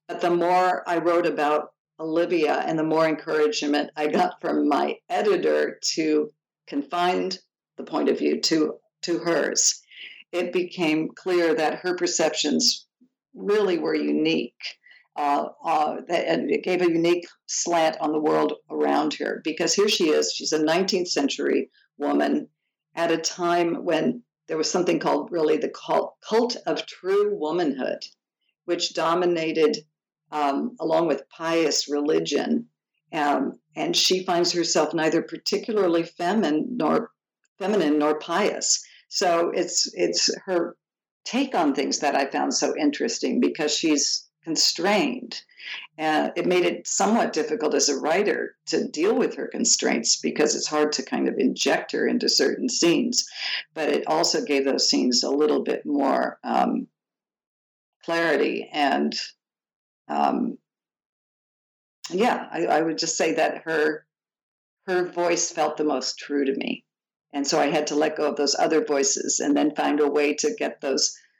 But 0.06 0.20
the 0.20 0.36
more 0.36 0.86
I 0.86 0.98
wrote 0.98 1.24
about 1.24 1.72
Olivia 1.98 2.56
and 2.56 2.78
the 2.78 2.84
more 2.84 3.08
encouragement 3.08 3.90
I 3.96 4.08
got 4.08 4.38
from 4.42 4.68
my 4.68 4.98
editor 5.08 5.78
to 5.94 6.30
confine 6.66 7.30
the 7.78 7.84
point 7.84 8.10
of 8.10 8.18
view 8.18 8.38
to, 8.42 8.74
to 9.02 9.18
hers, 9.20 9.80
it 10.30 10.52
became 10.52 11.08
clear 11.14 11.54
that 11.54 11.76
her 11.76 11.96
perceptions 11.96 12.86
really 13.34 13.78
were 13.78 13.94
unique. 13.94 14.60
Uh, 15.16 15.48
uh, 15.64 15.96
and 16.08 16.50
it 16.50 16.62
gave 16.62 16.80
a 16.80 16.90
unique 16.90 17.26
slant 17.46 17.96
on 18.00 18.12
the 18.12 18.18
world 18.18 18.54
around 18.70 19.12
her 19.14 19.40
because 19.44 19.74
here 19.74 19.88
she 19.88 20.10
is. 20.10 20.32
She's 20.32 20.52
a 20.52 20.58
19th 20.58 21.08
century 21.08 21.70
woman 21.98 22.48
at 22.94 23.10
a 23.10 23.18
time 23.18 23.84
when 23.84 24.22
there 24.46 24.56
was 24.56 24.70
something 24.70 24.98
called 24.98 25.30
really 25.30 25.56
the 25.56 25.68
cult, 25.68 26.14
cult 26.26 26.56
of 26.66 26.86
true 26.86 27.36
womanhood, 27.36 28.04
which 28.64 28.94
dominated 28.94 29.78
um, 30.32 30.76
along 30.80 31.06
with 31.06 31.28
pious 31.28 31.88
religion. 31.88 32.68
Um, 33.12 33.58
and 33.76 33.96
she 33.96 34.24
finds 34.24 34.52
herself 34.52 34.94
neither 34.94 35.22
particularly 35.22 36.04
feminine 36.04 36.76
nor 36.76 37.10
feminine 37.58 37.98
nor 37.98 38.18
pious. 38.18 38.82
So 39.08 39.50
it's 39.50 39.90
it's 39.94 40.30
her 40.46 40.76
take 41.30 41.54
on 41.54 41.74
things 41.74 42.00
that 42.00 42.16
I 42.16 42.26
found 42.26 42.52
so 42.52 42.74
interesting 42.76 43.38
because 43.38 43.72
she's 43.72 44.28
constrained. 44.42 45.40
And 45.96 46.32
it 46.34 46.46
made 46.46 46.64
it 46.64 46.88
somewhat 46.88 47.32
difficult 47.32 47.74
as 47.74 47.88
a 47.88 47.98
writer 47.98 48.56
to 48.66 48.88
deal 48.88 49.14
with 49.14 49.36
her 49.36 49.46
constraints 49.46 50.18
because 50.20 50.56
it's 50.56 50.66
hard 50.66 50.92
to 50.92 51.04
kind 51.04 51.28
of 51.28 51.38
inject 51.38 51.92
her 51.92 52.08
into 52.08 52.28
certain 52.28 52.68
scenes. 52.68 53.28
But 53.74 53.90
it 53.90 54.08
also 54.08 54.44
gave 54.44 54.64
those 54.64 54.88
scenes 54.88 55.22
a 55.22 55.30
little 55.30 55.62
bit 55.62 55.86
more 55.86 56.40
um, 56.42 56.88
clarity. 58.04 58.68
And 58.72 59.14
um, 60.08 60.58
yeah, 62.10 62.48
I, 62.50 62.66
I 62.66 62.80
would 62.82 62.98
just 62.98 63.16
say 63.16 63.34
that 63.34 63.62
her 63.66 64.04
her 64.86 65.04
voice 65.04 65.52
felt 65.52 65.76
the 65.76 65.84
most 65.84 66.18
true 66.18 66.44
to 66.44 66.54
me. 66.56 66.84
And 67.32 67.46
so 67.46 67.60
I 67.60 67.66
had 67.66 67.86
to 67.88 67.94
let 67.94 68.16
go 68.16 68.28
of 68.28 68.36
those 68.36 68.56
other 68.58 68.84
voices 68.84 69.38
and 69.38 69.56
then 69.56 69.76
find 69.76 70.00
a 70.00 70.08
way 70.08 70.34
to 70.34 70.54
get 70.58 70.80
those 70.80 71.16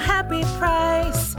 happy 0.00 0.42
price. 0.58 1.34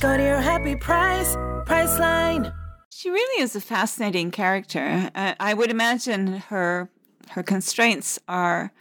Go 0.00 0.16
to 0.16 0.22
your 0.22 0.40
happy 0.40 0.76
price, 0.76 1.36
Priceline. 1.66 2.52
She 2.90 3.10
really 3.10 3.42
is 3.42 3.54
a 3.54 3.60
fascinating 3.60 4.30
character. 4.30 5.10
Uh, 5.14 5.34
I 5.38 5.54
would 5.54 5.70
imagine 5.70 6.38
her 6.48 6.88
her 7.30 7.42
constraints 7.42 8.18
are 8.28 8.72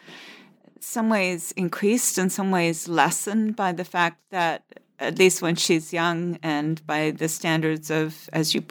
some 0.80 1.10
ways 1.10 1.52
increased 1.58 2.18
and 2.18 2.32
some 2.32 2.52
ways 2.52 2.88
lessened 2.88 3.56
by 3.56 3.72
the 3.72 3.84
fact 3.84 4.22
that 4.30 4.64
at 5.00 5.18
least 5.18 5.42
when 5.42 5.56
she's 5.56 5.92
young 5.92 6.38
and 6.44 6.86
by 6.86 7.12
the 7.12 7.28
standards 7.28 7.90
of 7.90 8.30
as 8.32 8.54
you 8.54 8.64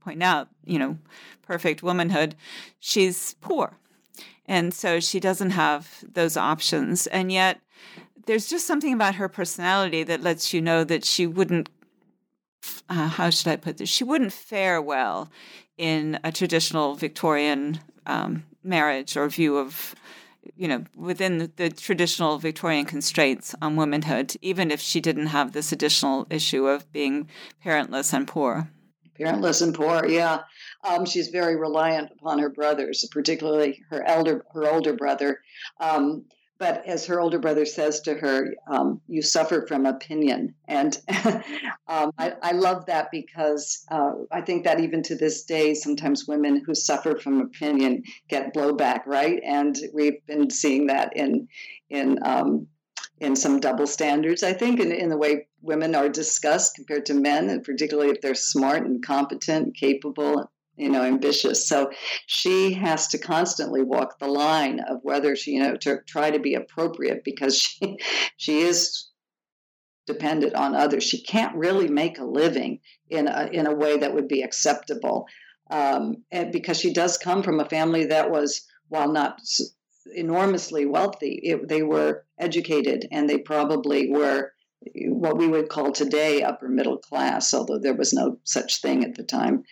point 0.00 0.22
out, 0.22 0.48
you 0.64 0.78
know, 0.78 0.98
perfect 1.42 1.82
womanhood, 1.82 2.34
she's 2.78 3.34
poor. 3.40 3.78
And 4.46 4.74
so 4.74 5.00
she 5.00 5.20
doesn't 5.20 5.50
have 5.50 6.04
those 6.12 6.36
options. 6.36 7.06
And 7.06 7.30
yet 7.30 7.60
there's 8.30 8.46
just 8.46 8.64
something 8.64 8.92
about 8.92 9.16
her 9.16 9.28
personality 9.28 10.04
that 10.04 10.22
lets 10.22 10.54
you 10.54 10.62
know 10.62 10.84
that 10.84 11.04
she 11.04 11.26
wouldn't 11.26 11.68
uh, 12.88 13.08
how 13.08 13.28
should 13.28 13.48
I 13.48 13.56
put 13.56 13.78
this? 13.78 13.88
She 13.88 14.04
wouldn't 14.04 14.32
fare 14.32 14.80
well 14.80 15.30
in 15.76 16.16
a 16.22 16.30
traditional 16.30 16.94
Victorian 16.94 17.80
um, 18.06 18.44
marriage 18.62 19.16
or 19.16 19.28
view 19.28 19.58
of, 19.58 19.96
you 20.54 20.68
know, 20.68 20.84
within 20.94 21.50
the, 21.56 21.70
traditional 21.70 22.38
Victorian 22.38 22.84
constraints 22.84 23.52
on 23.60 23.74
womanhood, 23.74 24.36
even 24.42 24.70
if 24.70 24.80
she 24.80 25.00
didn't 25.00 25.28
have 25.28 25.50
this 25.50 25.72
additional 25.72 26.28
issue 26.30 26.68
of 26.68 26.92
being 26.92 27.28
parentless 27.64 28.12
and 28.12 28.28
poor. 28.28 28.70
Parentless 29.18 29.60
and 29.60 29.74
poor, 29.74 30.06
yeah. 30.06 30.42
Um, 30.84 31.04
she's 31.04 31.28
very 31.28 31.56
reliant 31.56 32.12
upon 32.12 32.38
her 32.38 32.50
brothers, 32.50 33.04
particularly 33.10 33.82
her 33.90 34.06
elder, 34.06 34.44
her 34.52 34.70
older 34.70 34.92
brother. 34.92 35.40
Um, 35.80 36.26
but 36.60 36.86
as 36.86 37.06
her 37.06 37.18
older 37.18 37.38
brother 37.38 37.64
says 37.64 38.02
to 38.02 38.12
her, 38.14 38.54
um, 38.68 39.00
you 39.08 39.22
suffer 39.22 39.66
from 39.66 39.86
opinion. 39.86 40.54
And 40.68 41.00
um, 41.88 42.12
I, 42.18 42.34
I, 42.42 42.52
love 42.52 42.84
that 42.84 43.10
because 43.10 43.86
uh, 43.90 44.12
I 44.30 44.42
think 44.42 44.64
that 44.64 44.78
even 44.78 45.02
to 45.04 45.16
this 45.16 45.44
day, 45.44 45.72
sometimes 45.72 46.28
women 46.28 46.62
who 46.64 46.74
suffer 46.74 47.16
from 47.16 47.40
opinion 47.40 48.02
get 48.28 48.52
blowback, 48.52 49.06
right? 49.06 49.40
And 49.42 49.74
we've 49.94 50.24
been 50.26 50.50
seeing 50.50 50.86
that 50.88 51.16
in 51.16 51.48
in 51.88 52.18
um, 52.22 52.66
in 53.20 53.36
some 53.36 53.60
double 53.60 53.86
standards, 53.86 54.42
I 54.42 54.52
think, 54.52 54.80
in, 54.80 54.92
in 54.92 55.08
the 55.08 55.16
way 55.16 55.46
women 55.62 55.94
are 55.94 56.10
discussed 56.10 56.74
compared 56.74 57.06
to 57.06 57.14
men, 57.14 57.48
and 57.48 57.64
particularly 57.64 58.10
if 58.10 58.20
they're 58.20 58.34
smart 58.34 58.84
and 58.84 59.04
competent, 59.04 59.76
capable, 59.76 60.50
you 60.76 60.88
know, 60.88 61.02
ambitious. 61.02 61.68
So 61.68 61.90
she 62.26 62.72
has 62.74 63.08
to 63.08 63.18
constantly 63.18 63.82
walk 63.82 64.18
the 64.18 64.28
line 64.28 64.80
of 64.80 64.98
whether 65.02 65.36
she, 65.36 65.52
you 65.52 65.62
know, 65.62 65.76
to 65.76 65.98
try 66.06 66.30
to 66.30 66.38
be 66.38 66.54
appropriate 66.54 67.22
because 67.24 67.60
she 67.60 67.98
she 68.36 68.60
is 68.60 69.08
dependent 70.06 70.54
on 70.54 70.74
others. 70.74 71.04
She 71.04 71.22
can't 71.22 71.54
really 71.54 71.88
make 71.88 72.18
a 72.18 72.24
living 72.24 72.80
in 73.08 73.28
a 73.28 73.48
in 73.52 73.66
a 73.66 73.74
way 73.74 73.98
that 73.98 74.14
would 74.14 74.28
be 74.28 74.42
acceptable, 74.42 75.26
um, 75.70 76.24
and 76.30 76.52
because 76.52 76.78
she 76.78 76.92
does 76.92 77.18
come 77.18 77.42
from 77.42 77.60
a 77.60 77.68
family 77.68 78.06
that 78.06 78.30
was, 78.30 78.66
while 78.88 79.12
not 79.12 79.40
enormously 80.14 80.86
wealthy, 80.86 81.40
it, 81.44 81.68
they 81.68 81.82
were 81.82 82.24
educated 82.38 83.06
and 83.12 83.28
they 83.28 83.38
probably 83.38 84.10
were 84.10 84.52
what 85.06 85.36
we 85.36 85.46
would 85.46 85.68
call 85.68 85.92
today 85.92 86.42
upper 86.42 86.68
middle 86.68 86.96
class, 86.96 87.52
although 87.52 87.78
there 87.78 87.94
was 87.94 88.12
no 88.12 88.38
such 88.44 88.80
thing 88.80 89.04
at 89.04 89.14
the 89.14 89.22
time. 89.22 89.62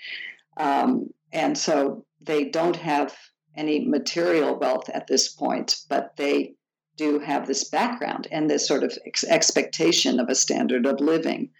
Um, 0.58 1.10
and 1.32 1.56
so 1.56 2.04
they 2.20 2.50
don't 2.50 2.76
have 2.76 3.16
any 3.56 3.86
material 3.86 4.58
wealth 4.58 4.88
at 4.90 5.06
this 5.06 5.28
point, 5.28 5.76
but 5.88 6.16
they 6.16 6.54
do 6.96 7.20
have 7.20 7.46
this 7.46 7.64
background 7.70 8.26
and 8.30 8.50
this 8.50 8.66
sort 8.66 8.82
of 8.82 8.96
ex- 9.06 9.24
expectation 9.24 10.20
of 10.20 10.28
a 10.28 10.34
standard 10.34 10.84
of 10.84 11.00
living. 11.00 11.50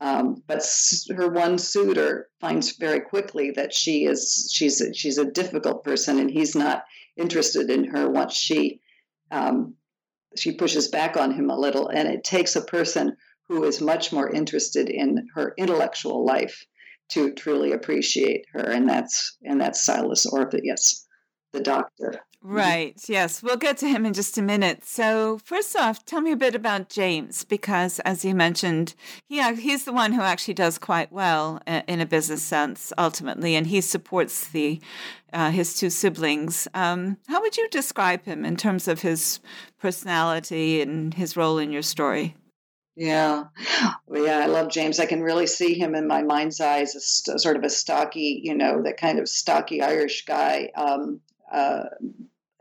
Um, 0.00 0.42
but 0.46 0.62
her 1.14 1.28
one 1.28 1.58
suitor 1.58 2.28
finds 2.40 2.76
very 2.76 3.00
quickly 3.00 3.50
that 3.52 3.74
she 3.74 4.04
is 4.04 4.50
she's 4.52 4.80
a, 4.80 4.92
she's 4.94 5.18
a 5.18 5.30
difficult 5.30 5.84
person, 5.84 6.18
and 6.18 6.30
he's 6.30 6.54
not 6.54 6.84
interested 7.16 7.70
in 7.70 7.84
her 7.84 8.08
once 8.10 8.34
she 8.34 8.80
um, 9.30 9.74
she 10.36 10.52
pushes 10.52 10.88
back 10.88 11.16
on 11.16 11.32
him 11.32 11.48
a 11.48 11.58
little. 11.58 11.88
And 11.88 12.08
it 12.08 12.24
takes 12.24 12.56
a 12.56 12.64
person 12.64 13.16
who 13.48 13.64
is 13.64 13.80
much 13.80 14.12
more 14.12 14.30
interested 14.30 14.90
in 14.90 15.28
her 15.34 15.54
intellectual 15.56 16.24
life 16.26 16.66
to 17.10 17.32
truly 17.34 17.72
appreciate 17.72 18.46
her, 18.52 18.60
and 18.60 18.88
that's 18.88 19.36
and 19.42 19.60
that's 19.60 19.84
Silas 19.84 20.26
Orpheus, 20.26 21.06
the 21.52 21.60
doctor. 21.60 22.20
Right. 22.48 22.96
Yes. 23.08 23.42
We'll 23.42 23.56
get 23.56 23.76
to 23.78 23.88
him 23.88 24.06
in 24.06 24.12
just 24.12 24.38
a 24.38 24.42
minute. 24.42 24.84
So, 24.84 25.38
first 25.38 25.74
off, 25.74 26.04
tell 26.04 26.20
me 26.20 26.30
a 26.30 26.36
bit 26.36 26.54
about 26.54 26.88
James, 26.88 27.42
because 27.42 27.98
as 28.00 28.24
you 28.24 28.36
mentioned, 28.36 28.94
yeah, 29.28 29.52
he's 29.52 29.84
the 29.84 29.92
one 29.92 30.12
who 30.12 30.20
actually 30.20 30.54
does 30.54 30.78
quite 30.78 31.10
well 31.10 31.60
uh, 31.66 31.82
in 31.88 32.00
a 32.00 32.06
business 32.06 32.44
sense, 32.44 32.92
ultimately, 32.96 33.56
and 33.56 33.66
he 33.66 33.80
supports 33.80 34.46
the 34.48 34.80
uh, 35.32 35.50
his 35.50 35.76
two 35.76 35.90
siblings. 35.90 36.68
Um, 36.72 37.16
how 37.26 37.40
would 37.40 37.56
you 37.56 37.68
describe 37.68 38.24
him 38.24 38.44
in 38.44 38.56
terms 38.56 38.86
of 38.86 39.02
his 39.02 39.40
personality 39.80 40.80
and 40.80 41.14
his 41.14 41.36
role 41.36 41.58
in 41.58 41.72
your 41.72 41.82
story? 41.82 42.36
Yeah, 42.96 43.44
yeah, 44.10 44.38
I 44.38 44.46
love 44.46 44.70
James. 44.70 44.98
I 44.98 45.06
can 45.06 45.22
really 45.22 45.46
see 45.46 45.74
him 45.74 45.94
in 45.94 46.06
my 46.08 46.22
mind's 46.22 46.60
eye 46.60 46.80
as 46.80 46.94
st- 47.06 47.40
sort 47.40 47.56
of 47.56 47.62
a 47.62 47.68
stocky, 47.68 48.40
you 48.42 48.54
know, 48.54 48.82
that 48.82 48.96
kind 48.96 49.18
of 49.18 49.28
stocky 49.28 49.82
Irish 49.82 50.24
guy. 50.24 50.70
Um, 50.74 51.20
uh, 51.52 51.84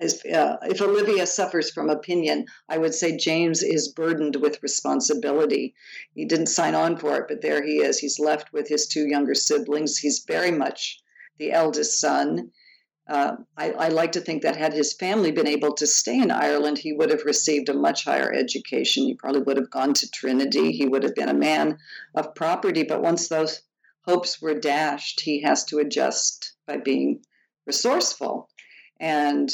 uh, 0.02 0.58
if 0.64 0.82
Olivia 0.82 1.26
suffers 1.26 1.72
from 1.72 1.90
opinion, 1.90 2.46
I 2.68 2.78
would 2.78 2.94
say 2.94 3.16
James 3.16 3.64
is 3.64 3.88
burdened 3.94 4.36
with 4.36 4.62
responsibility. 4.62 5.74
He 6.14 6.26
didn't 6.26 6.48
sign 6.48 6.76
on 6.76 6.98
for 6.98 7.16
it, 7.16 7.26
but 7.30 7.42
there 7.42 7.64
he 7.64 7.78
is. 7.78 8.00
He's 8.00 8.20
left 8.20 8.52
with 8.52 8.68
his 8.68 8.88
two 8.88 9.08
younger 9.08 9.36
siblings. 9.36 9.98
He's 9.98 10.26
very 10.28 10.52
much 10.52 11.00
the 11.40 11.54
eldest 11.54 12.00
son. 12.00 12.52
Uh, 13.08 13.36
I, 13.56 13.72
I, 13.72 13.88
like 13.90 14.14
to 14.14 14.20
think 14.20 14.42
that 14.42 14.56
had 14.56 14.74
his 14.74 14.94
family 14.94 15.32
been 15.32 15.48
able 15.48 15.74
to 15.74 15.86
stay 15.86 16.20
in 16.20 16.32
Ireland, 16.32 16.80
he 16.80 16.92
would 16.92 17.12
have 17.12 17.24
received 17.24 17.70
a 17.70 17.74
much 17.76 18.04
higher 18.04 18.34
education. 18.34 19.04
He 19.04 19.14
probably 19.14 19.42
would 19.42 19.58
have 19.58 19.70
gone 19.70 19.94
to 19.94 20.10
Trinity. 20.10 20.72
He 20.72 20.88
would 20.88 21.04
have 21.04 21.14
been 21.14 21.30
a 21.30 21.34
man 21.34 21.78
of 22.16 22.34
property. 22.34 22.82
But 22.82 23.04
once 23.04 23.28
those 23.28 23.62
hopes 24.02 24.42
were 24.42 24.60
dashed, 24.60 25.22
he 25.22 25.42
has 25.42 25.64
to 25.66 25.78
adjust 25.78 26.54
by 26.66 26.78
being 26.78 27.24
resourceful. 27.68 28.50
And 29.00 29.52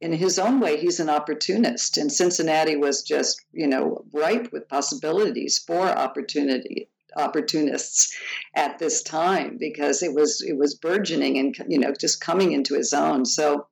in 0.00 0.12
his 0.12 0.38
own 0.38 0.60
way, 0.60 0.76
he's 0.76 1.00
an 1.00 1.10
opportunist. 1.10 1.98
And 1.98 2.12
Cincinnati 2.12 2.76
was 2.76 3.02
just, 3.02 3.44
you 3.52 3.66
know, 3.66 4.04
ripe 4.12 4.52
with 4.52 4.68
possibilities 4.68 5.58
for 5.58 5.88
opportunity 5.88 6.88
opportunists 7.16 8.16
at 8.54 8.78
this 8.78 9.02
time 9.02 9.56
because 9.58 10.02
it 10.02 10.14
was 10.14 10.42
it 10.46 10.56
was 10.56 10.74
burgeoning 10.74 11.38
and 11.38 11.56
you 11.68 11.78
know 11.78 11.92
just 11.98 12.20
coming 12.20 12.52
into 12.52 12.74
his 12.74 12.92
own. 12.92 13.24
So 13.24 13.66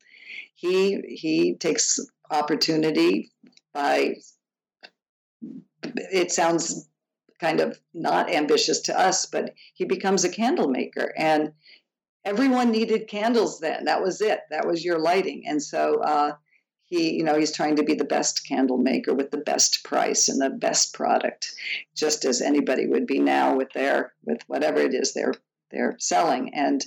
he 0.55 1.01
he 1.09 1.55
takes 1.55 1.99
opportunity 2.31 3.31
by 3.73 4.15
it 5.83 6.33
sounds 6.33 6.89
kind 7.41 7.61
of 7.61 7.79
not 7.93 8.33
ambitious 8.33 8.81
to 8.81 8.99
us, 8.99 9.27
but 9.27 9.53
he 9.75 9.85
becomes 9.85 10.25
a 10.25 10.29
candle 10.29 10.69
maker 10.69 11.13
and 11.17 11.53
everyone 12.25 12.71
needed 12.71 13.09
candles 13.09 13.61
then. 13.61 13.85
That 13.85 14.03
was 14.03 14.21
it. 14.21 14.41
That 14.51 14.67
was 14.67 14.85
your 14.85 14.99
lighting. 14.99 15.45
And 15.47 15.63
so 15.63 16.01
uh, 16.01 16.33
he 16.87 17.15
you 17.15 17.25
know 17.25 17.39
he's 17.39 17.53
trying 17.53 17.77
to 17.77 17.83
be 17.83 17.95
the 17.95 18.05
best 18.05 18.47
candle 18.47 18.79
maker 18.79 19.15
with 19.15 19.31
the 19.31 19.39
best 19.39 19.85
price 19.85 20.29
and 20.29 20.41
the 20.41 20.51
best 20.51 20.95
product 20.95 21.55
just 21.95 22.25
as 22.25 22.41
anybody 22.41 22.87
would 22.87 23.07
be 23.07 23.19
now 23.19 23.57
with 23.57 23.71
their 23.75 24.13
with 24.25 24.43
whatever 24.47 24.81
it 24.81 24.95
is 24.95 25.13
they're 25.13 25.35
they're 25.71 25.97
selling. 25.99 26.55
And 26.55 26.85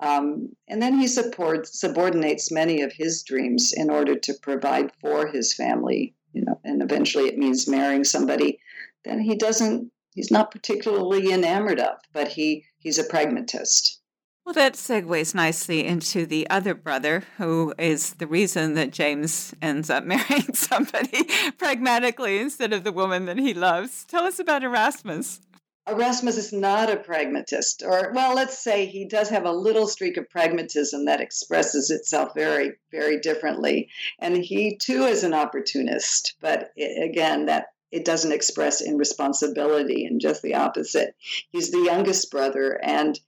um, 0.00 0.48
and 0.66 0.82
then 0.82 0.98
he 0.98 1.06
supports 1.06 1.78
subordinates 1.78 2.50
many 2.50 2.82
of 2.82 2.92
his 2.92 3.22
dreams 3.22 3.72
in 3.72 3.88
order 3.88 4.16
to 4.16 4.34
provide 4.34 4.90
for 5.00 5.28
his 5.28 5.54
family 5.54 6.14
you 6.32 6.44
know 6.44 6.60
and 6.64 6.82
eventually 6.82 7.28
it 7.28 7.38
means 7.38 7.68
marrying 7.68 8.02
somebody 8.02 8.58
that 9.04 9.20
he 9.20 9.36
doesn't 9.36 9.92
he's 10.14 10.30
not 10.30 10.50
particularly 10.50 11.32
enamored 11.32 11.78
of 11.78 11.98
but 12.12 12.26
he 12.26 12.64
he's 12.78 12.98
a 12.98 13.04
pragmatist 13.04 14.00
well, 14.44 14.54
that 14.54 14.74
segues 14.74 15.34
nicely 15.34 15.86
into 15.86 16.26
the 16.26 16.48
other 16.50 16.74
brother, 16.74 17.22
who 17.38 17.72
is 17.78 18.14
the 18.14 18.26
reason 18.26 18.74
that 18.74 18.90
James 18.90 19.54
ends 19.62 19.88
up 19.88 20.04
marrying 20.04 20.54
somebody 20.54 21.28
pragmatically 21.58 22.38
instead 22.38 22.72
of 22.72 22.84
the 22.84 22.92
woman 22.92 23.26
that 23.26 23.38
he 23.38 23.54
loves. 23.54 24.04
Tell 24.04 24.24
us 24.24 24.38
about 24.38 24.64
Erasmus. 24.64 25.40
Erasmus 25.88 26.36
is 26.36 26.52
not 26.52 26.90
a 26.90 26.96
pragmatist, 26.96 27.82
or, 27.84 28.12
well, 28.14 28.36
let's 28.36 28.58
say 28.58 28.86
he 28.86 29.04
does 29.04 29.28
have 29.30 29.44
a 29.44 29.52
little 29.52 29.88
streak 29.88 30.16
of 30.16 30.30
pragmatism 30.30 31.06
that 31.06 31.20
expresses 31.20 31.90
itself 31.90 32.32
very, 32.36 32.72
very 32.92 33.18
differently. 33.18 33.88
And 34.20 34.36
he 34.36 34.76
too 34.76 35.04
is 35.04 35.24
an 35.24 35.34
opportunist, 35.34 36.36
but 36.40 36.70
it, 36.76 37.02
again, 37.10 37.46
that 37.46 37.66
it 37.90 38.04
doesn't 38.04 38.32
express 38.32 38.80
in 38.80 38.96
responsibility 38.96 40.06
and 40.06 40.20
just 40.20 40.42
the 40.42 40.54
opposite. 40.54 41.14
He's 41.50 41.72
the 41.72 41.82
youngest 41.82 42.30
brother, 42.30 42.80
and 42.82 43.18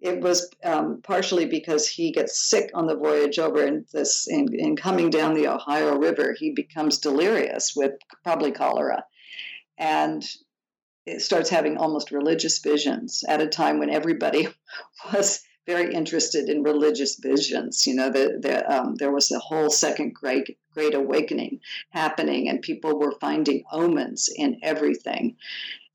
it 0.00 0.20
was 0.20 0.50
um, 0.62 1.00
partially 1.02 1.46
because 1.46 1.88
he 1.88 2.12
gets 2.12 2.38
sick 2.38 2.70
on 2.74 2.86
the 2.86 2.96
voyage 2.96 3.38
over 3.38 3.64
in 3.64 3.86
this 3.92 4.26
in, 4.28 4.48
in 4.52 4.76
coming 4.76 5.10
down 5.10 5.34
the 5.34 5.48
Ohio 5.48 5.96
River. 5.96 6.34
He 6.38 6.50
becomes 6.50 6.98
delirious 6.98 7.74
with 7.74 7.92
probably 8.22 8.52
cholera, 8.52 9.04
and 9.78 10.24
it 11.06 11.20
starts 11.20 11.50
having 11.50 11.76
almost 11.76 12.10
religious 12.10 12.58
visions 12.58 13.24
at 13.28 13.42
a 13.42 13.46
time 13.46 13.78
when 13.78 13.90
everybody 13.90 14.48
was 15.12 15.42
very 15.66 15.94
interested 15.94 16.48
in 16.48 16.62
religious 16.62 17.16
visions. 17.16 17.86
You 17.86 17.94
know, 17.94 18.10
the, 18.10 18.38
the, 18.40 18.70
um, 18.70 18.96
there 18.96 19.12
was 19.12 19.30
a 19.30 19.38
whole 19.38 19.70
second 19.70 20.14
great 20.14 20.58
great 20.72 20.94
awakening 20.94 21.60
happening, 21.90 22.48
and 22.48 22.60
people 22.60 22.98
were 22.98 23.14
finding 23.20 23.62
omens 23.72 24.28
in 24.34 24.58
everything. 24.62 25.36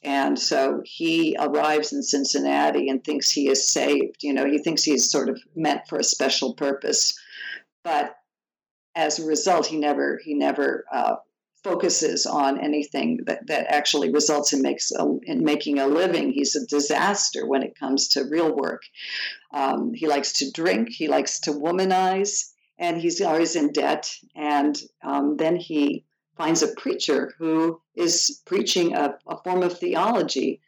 And 0.02 0.40
so 0.40 0.82
he 0.86 1.36
arrives 1.40 1.92
in 1.92 2.02
Cincinnati 2.04 2.88
and 2.90 3.04
thinks 3.04 3.30
he 3.30 3.50
is 3.50 3.68
saved. 3.68 4.24
You 4.24 4.34
know, 4.34 4.46
he 4.46 4.58
thinks 4.58 4.84
he's 4.84 5.12
sort 5.12 5.30
of 5.30 5.42
meant 5.56 5.82
for 5.90 6.00
a 6.00 6.04
special 6.04 6.54
purpose, 6.54 7.20
but 7.84 8.16
as 8.96 9.20
a 9.20 9.26
result, 9.26 9.68
he 9.68 9.78
never 9.78 10.20
he 10.24 10.34
never 10.34 10.86
uh, 10.92 11.16
focuses 11.64 12.26
on 12.26 12.60
anything 12.60 13.20
that, 13.26 13.46
that 13.48 13.68
actually 13.70 14.12
results 14.12 14.54
in 14.54 14.62
makes 14.62 14.92
a, 14.92 15.06
in 15.24 15.44
making 15.44 15.80
a 15.80 15.88
living. 15.88 16.32
He's 16.32 16.56
a 16.56 16.66
disaster 16.66 17.46
when 17.46 17.64
it 17.64 17.78
comes 17.78 18.08
to 18.10 18.24
real 18.24 18.56
work. 18.56 18.84
Um, 19.54 19.94
he 19.94 20.08
likes 20.08 20.34
to 20.34 20.52
drink. 20.52 20.90
He 20.90 21.08
likes 21.08 21.40
to 21.42 21.52
womanize, 21.52 22.52
and 22.78 23.00
he's 23.00 23.22
always 23.22 23.56
in 23.56 23.72
debt. 23.72 24.12
And 24.36 24.78
um, 25.04 25.38
then 25.38 25.56
he 25.58 26.06
finds 26.40 26.64
a 26.64 26.74
preacher 26.76 27.34
who 27.38 27.82
is 27.96 28.42
preaching 28.46 28.96
a, 28.96 29.14
a 29.28 29.44
form 29.44 29.62
of 29.62 29.78
theology 29.78 30.62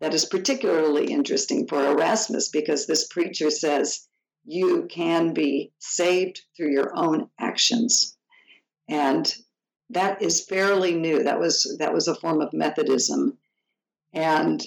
that 0.00 0.14
is 0.14 0.24
particularly 0.24 1.12
interesting 1.12 1.68
for 1.68 1.84
Erasmus 1.84 2.48
because 2.48 2.86
this 2.86 3.06
preacher 3.08 3.50
says 3.50 4.08
you 4.46 4.86
can 4.90 5.34
be 5.34 5.70
saved 5.78 6.40
through 6.56 6.72
your 6.72 6.96
own 6.96 7.28
actions. 7.38 8.16
And 8.88 9.32
that 9.90 10.22
is 10.22 10.46
fairly 10.46 10.94
new. 10.94 11.22
That 11.22 11.38
was 11.38 11.76
that 11.78 11.92
was 11.92 12.08
a 12.08 12.14
form 12.14 12.40
of 12.40 12.54
Methodism, 12.54 13.36
and 14.14 14.66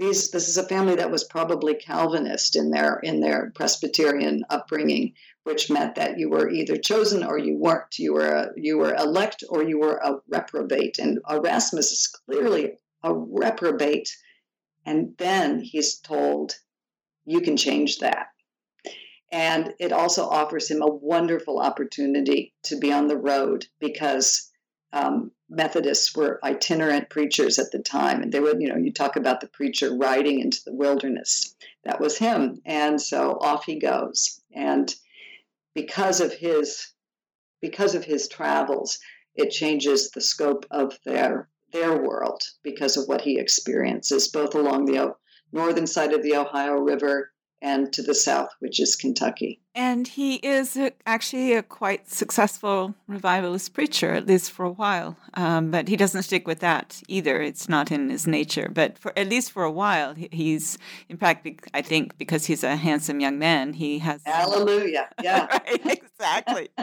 these 0.00 0.30
this 0.30 0.48
is 0.48 0.56
a 0.56 0.66
family 0.66 0.96
that 0.96 1.10
was 1.10 1.24
probably 1.24 1.74
Calvinist 1.74 2.56
in 2.56 2.70
their 2.70 2.98
in 3.00 3.20
their 3.20 3.52
Presbyterian 3.54 4.44
upbringing, 4.48 5.12
which 5.44 5.70
meant 5.70 5.94
that 5.96 6.18
you 6.18 6.30
were 6.30 6.48
either 6.48 6.78
chosen 6.78 7.22
or 7.22 7.38
you 7.38 7.54
weren't. 7.56 7.98
You 7.98 8.14
were 8.14 8.26
a, 8.26 8.48
you 8.56 8.78
were 8.78 8.94
elect 8.94 9.44
or 9.48 9.62
you 9.62 9.78
were 9.78 10.00
a 10.02 10.16
reprobate. 10.26 10.98
And 10.98 11.18
Erasmus 11.28 11.92
is 11.92 12.06
clearly 12.06 12.78
a 13.02 13.12
reprobate, 13.14 14.16
and 14.86 15.14
then 15.18 15.60
he's 15.60 15.98
told, 15.98 16.54
"You 17.26 17.42
can 17.42 17.58
change 17.58 17.98
that." 17.98 18.28
And 19.30 19.74
it 19.78 19.92
also 19.92 20.26
offers 20.26 20.70
him 20.70 20.80
a 20.80 20.90
wonderful 20.90 21.60
opportunity 21.60 22.54
to 22.64 22.76
be 22.78 22.90
on 22.90 23.06
the 23.06 23.18
road 23.18 23.66
because 23.78 24.49
um, 24.92 25.30
Methodists 25.48 26.14
were 26.14 26.38
itinerant 26.44 27.10
preachers 27.10 27.58
at 27.58 27.72
the 27.72 27.80
time. 27.80 28.22
And 28.22 28.32
they 28.32 28.40
would, 28.40 28.60
you 28.60 28.68
know, 28.68 28.76
you 28.76 28.92
talk 28.92 29.16
about 29.16 29.40
the 29.40 29.48
preacher 29.48 29.94
riding 29.96 30.40
into 30.40 30.62
the 30.64 30.74
wilderness. 30.74 31.56
That 31.84 32.00
was 32.00 32.18
him. 32.18 32.62
And 32.64 33.00
so 33.00 33.38
off 33.40 33.64
he 33.64 33.78
goes. 33.78 34.40
And 34.52 34.94
because 35.74 36.20
of 36.20 36.32
his 36.32 36.92
because 37.60 37.94
of 37.94 38.04
his 38.04 38.26
travels, 38.26 38.98
it 39.34 39.50
changes 39.50 40.10
the 40.10 40.20
scope 40.20 40.66
of 40.70 40.98
their 41.04 41.48
their 41.72 42.00
world 42.02 42.42
because 42.62 42.96
of 42.96 43.06
what 43.06 43.20
he 43.20 43.38
experiences, 43.38 44.28
both 44.28 44.54
along 44.54 44.86
the 44.86 45.14
northern 45.52 45.86
side 45.86 46.12
of 46.12 46.22
the 46.22 46.36
Ohio 46.36 46.74
River 46.74 47.32
and 47.62 47.92
to 47.92 48.02
the 48.02 48.14
south, 48.14 48.50
which 48.60 48.80
is 48.80 48.96
Kentucky. 48.96 49.60
And 49.74 50.08
he 50.08 50.36
is 50.36 50.78
actually 51.06 51.52
a 51.52 51.62
quite 51.62 52.10
successful 52.10 52.94
revivalist 53.06 53.72
preacher, 53.74 54.12
at 54.12 54.26
least 54.26 54.50
for 54.50 54.64
a 54.64 54.70
while. 54.70 55.16
Um, 55.34 55.70
but 55.70 55.88
he 55.88 55.96
doesn't 55.96 56.22
stick 56.22 56.46
with 56.46 56.60
that 56.60 57.02
either. 57.06 57.40
It's 57.40 57.68
not 57.68 57.92
in 57.92 58.10
his 58.10 58.26
nature. 58.26 58.70
But 58.72 58.98
for 58.98 59.16
at 59.16 59.28
least 59.28 59.52
for 59.52 59.62
a 59.62 59.70
while, 59.70 60.14
he's, 60.14 60.78
in 61.08 61.16
fact, 61.16 61.46
I 61.72 61.82
think 61.82 62.18
because 62.18 62.46
he's 62.46 62.64
a 62.64 62.76
handsome 62.76 63.20
young 63.20 63.38
man, 63.38 63.74
he 63.74 63.98
has. 64.00 64.22
Hallelujah. 64.24 65.08
Yeah. 65.22 65.46
right, 65.46 66.00
exactly. 66.02 66.70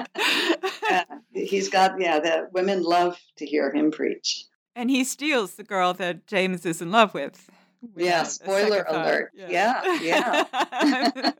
yeah. 0.90 1.04
He's 1.32 1.70
got, 1.70 2.00
yeah, 2.00 2.20
that 2.20 2.54
women 2.54 2.84
love 2.84 3.18
to 3.38 3.46
hear 3.46 3.74
him 3.74 3.90
preach. 3.90 4.46
And 4.76 4.92
he 4.92 5.04
steals 5.04 5.56
the 5.56 5.64
girl 5.64 5.94
that 5.96 6.28
James 6.28 6.66
is 6.66 6.82
in 6.84 6.92
love 6.92 7.16
with 7.16 7.50
yeah, 7.96 8.24
spoiler 8.24 8.86
alert. 8.88 9.32
Yeah, 9.36 10.00
yeah. 10.02 10.46
yeah. 10.54 11.32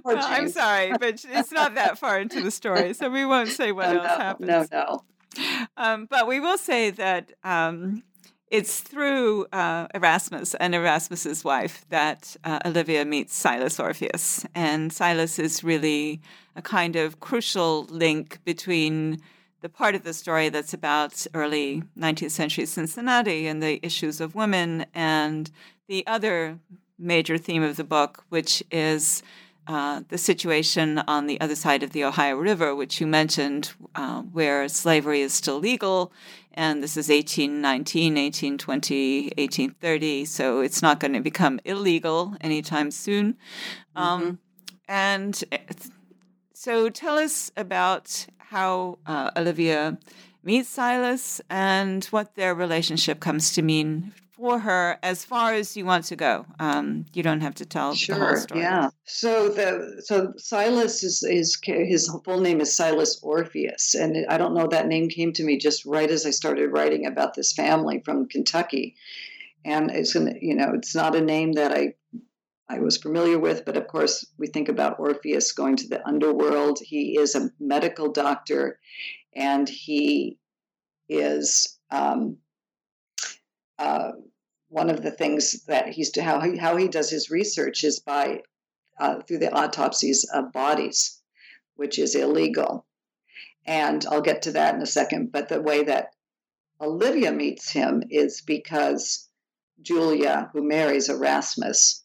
well, 0.04 0.18
I'm 0.20 0.48
sorry, 0.48 0.92
but 1.00 1.24
it's 1.28 1.52
not 1.52 1.74
that 1.74 1.98
far 1.98 2.18
into 2.18 2.42
the 2.42 2.50
story, 2.50 2.94
so 2.94 3.10
we 3.10 3.24
won't 3.24 3.50
say 3.50 3.72
what 3.72 3.92
no, 3.92 4.00
else 4.00 4.18
no, 4.18 4.24
happens. 4.24 4.48
No, 4.48 4.66
no. 4.70 5.04
Um, 5.76 6.06
but 6.08 6.26
we 6.26 6.40
will 6.40 6.58
say 6.58 6.90
that 6.90 7.32
um, 7.42 8.02
it's 8.50 8.80
through 8.80 9.46
uh, 9.52 9.88
Erasmus 9.94 10.54
and 10.54 10.74
Erasmus's 10.74 11.42
wife 11.44 11.84
that 11.90 12.36
uh, 12.44 12.60
Olivia 12.64 13.04
meets 13.04 13.34
Silas 13.34 13.80
Orpheus, 13.80 14.46
and 14.54 14.92
Silas 14.92 15.38
is 15.38 15.64
really 15.64 16.20
a 16.56 16.62
kind 16.62 16.96
of 16.96 17.20
crucial 17.20 17.84
link 17.84 18.38
between 18.44 19.20
the 19.64 19.68
part 19.70 19.94
of 19.94 20.02
the 20.02 20.12
story 20.12 20.50
that's 20.50 20.74
about 20.74 21.26
early 21.32 21.82
19th 21.98 22.32
century 22.32 22.66
Cincinnati 22.66 23.46
and 23.46 23.62
the 23.62 23.80
issues 23.82 24.20
of 24.20 24.34
women, 24.34 24.84
and 24.92 25.50
the 25.88 26.06
other 26.06 26.58
major 26.98 27.38
theme 27.38 27.62
of 27.62 27.76
the 27.76 27.82
book, 27.82 28.24
which 28.28 28.62
is 28.70 29.22
uh, 29.66 30.02
the 30.10 30.18
situation 30.18 30.98
on 31.08 31.26
the 31.26 31.40
other 31.40 31.56
side 31.56 31.82
of 31.82 31.92
the 31.92 32.04
Ohio 32.04 32.36
River, 32.36 32.74
which 32.74 33.00
you 33.00 33.06
mentioned, 33.06 33.72
uh, 33.94 34.20
where 34.20 34.68
slavery 34.68 35.22
is 35.22 35.32
still 35.32 35.58
legal. 35.58 36.12
And 36.52 36.82
this 36.82 36.98
is 36.98 37.08
1819, 37.08 38.16
1820, 38.16 39.22
1830. 39.38 40.26
So 40.26 40.60
it's 40.60 40.82
not 40.82 41.00
going 41.00 41.14
to 41.14 41.20
become 41.20 41.58
illegal 41.64 42.36
anytime 42.42 42.90
soon. 42.90 43.38
Mm-hmm. 43.96 43.98
Um, 43.98 44.38
and 44.86 45.42
eh, 45.50 45.58
so 46.52 46.90
tell 46.90 47.18
us 47.18 47.50
about 47.56 48.26
how 48.54 48.98
uh, 49.06 49.30
Olivia 49.36 49.98
meets 50.44 50.68
Silas 50.68 51.40
and 51.50 52.04
what 52.06 52.36
their 52.36 52.54
relationship 52.54 53.18
comes 53.18 53.52
to 53.54 53.62
mean 53.62 54.12
for 54.36 54.60
her 54.60 54.96
as 55.02 55.24
far 55.24 55.54
as 55.54 55.76
you 55.76 55.84
want 55.84 56.04
to 56.04 56.16
go. 56.16 56.46
Um, 56.60 57.06
you 57.14 57.22
don't 57.22 57.40
have 57.40 57.56
to 57.56 57.66
tell 57.66 57.94
sure, 57.94 58.16
the 58.16 58.24
whole 58.24 58.36
story. 58.36 58.60
Yeah. 58.60 58.90
So 59.04 59.48
the 59.48 60.02
so 60.04 60.32
Silas 60.36 61.02
is, 61.02 61.22
is 61.22 61.58
his 61.64 62.02
full 62.24 62.40
name 62.40 62.60
is 62.60 62.76
Silas 62.76 63.18
Orpheus, 63.22 63.94
and 63.94 64.24
I 64.28 64.38
don't 64.38 64.54
know 64.54 64.68
that 64.68 64.86
name 64.86 65.08
came 65.08 65.32
to 65.32 65.44
me 65.44 65.58
just 65.58 65.84
right 65.84 66.10
as 66.10 66.24
I 66.24 66.30
started 66.30 66.68
writing 66.68 67.06
about 67.06 67.34
this 67.34 67.52
family 67.52 68.02
from 68.04 68.28
Kentucky, 68.28 68.94
and 69.64 69.90
it's 69.90 70.14
an, 70.14 70.38
you 70.40 70.54
know 70.54 70.70
it's 70.74 70.94
not 70.94 71.16
a 71.16 71.20
name 71.20 71.52
that 71.54 71.72
I 71.72 71.94
I 72.68 72.78
was 72.78 72.96
familiar 72.96 73.38
with, 73.38 73.64
but 73.64 73.76
of 73.76 73.86
course, 73.88 74.24
we 74.38 74.46
think 74.46 74.68
about 74.68 74.98
Orpheus 74.98 75.52
going 75.52 75.76
to 75.76 75.88
the 75.88 76.06
underworld. 76.06 76.78
He 76.80 77.18
is 77.18 77.34
a 77.34 77.50
medical 77.60 78.10
doctor, 78.10 78.78
and 79.34 79.68
he 79.68 80.38
is 81.08 81.78
um, 81.90 82.38
uh, 83.78 84.12
one 84.68 84.88
of 84.88 85.02
the 85.02 85.10
things 85.10 85.64
that 85.66 85.88
he's 85.88 86.10
to 86.12 86.22
how 86.22 86.40
he, 86.40 86.56
how 86.56 86.76
he 86.76 86.88
does 86.88 87.10
his 87.10 87.30
research 87.30 87.84
is 87.84 88.00
by 88.00 88.40
uh, 88.98 89.20
through 89.22 89.38
the 89.38 89.52
autopsies 89.52 90.24
of 90.32 90.52
bodies, 90.52 91.20
which 91.76 91.98
is 91.98 92.14
illegal. 92.14 92.86
And 93.66 94.04
I'll 94.06 94.20
get 94.20 94.42
to 94.42 94.52
that 94.52 94.74
in 94.74 94.82
a 94.82 94.86
second. 94.86 95.32
But 95.32 95.48
the 95.48 95.60
way 95.60 95.84
that 95.84 96.14
Olivia 96.80 97.32
meets 97.32 97.70
him 97.70 98.02
is 98.10 98.40
because 98.40 99.28
Julia, 99.82 100.50
who 100.52 100.62
marries 100.62 101.08
Erasmus, 101.08 102.03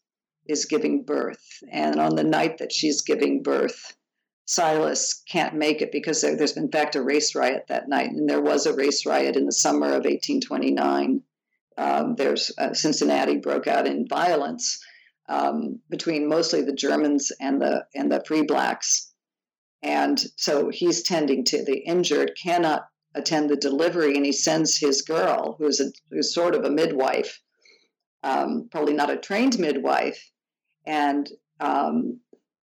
is 0.49 0.65
giving 0.65 1.03
birth. 1.03 1.45
And 1.71 1.99
on 1.99 2.15
the 2.15 2.23
night 2.23 2.57
that 2.57 2.71
she's 2.71 3.01
giving 3.01 3.43
birth, 3.43 3.95
Silas 4.45 5.21
can't 5.29 5.53
make 5.53 5.81
it 5.81 5.91
because 5.91 6.21
there, 6.21 6.35
there's 6.35 6.57
in 6.57 6.71
fact 6.71 6.95
a 6.95 7.03
race 7.03 7.35
riot 7.35 7.65
that 7.69 7.87
night. 7.87 8.09
And 8.09 8.27
there 8.27 8.41
was 8.41 8.65
a 8.65 8.73
race 8.73 9.05
riot 9.05 9.35
in 9.35 9.45
the 9.45 9.51
summer 9.51 9.87
of 9.87 10.05
1829. 10.05 11.21
Um, 11.77 12.15
there's 12.15 12.51
uh, 12.57 12.73
Cincinnati 12.73 13.37
broke 13.37 13.67
out 13.67 13.87
in 13.87 14.07
violence 14.07 14.83
um, 15.29 15.79
between 15.89 16.27
mostly 16.27 16.61
the 16.61 16.73
Germans 16.73 17.31
and 17.39 17.61
the 17.61 17.85
and 17.93 18.11
the 18.11 18.23
Free 18.25 18.41
Blacks, 18.41 19.13
and 19.83 20.19
so 20.35 20.69
he's 20.69 21.03
tending 21.03 21.45
to 21.45 21.63
the 21.63 21.77
injured, 21.77 22.33
cannot 22.41 22.87
attend 23.15 23.49
the 23.49 23.55
delivery, 23.55 24.15
and 24.15 24.25
he 24.25 24.31
sends 24.31 24.77
his 24.77 25.03
girl, 25.03 25.55
who's 25.59 25.79
a 25.79 25.91
who's 26.09 26.33
sort 26.33 26.55
of 26.55 26.65
a 26.65 26.69
midwife, 26.69 27.39
um, 28.23 28.67
probably 28.71 28.93
not 28.93 29.11
a 29.11 29.17
trained 29.17 29.59
midwife, 29.59 30.31
and 30.85 31.29
um, 31.59 32.19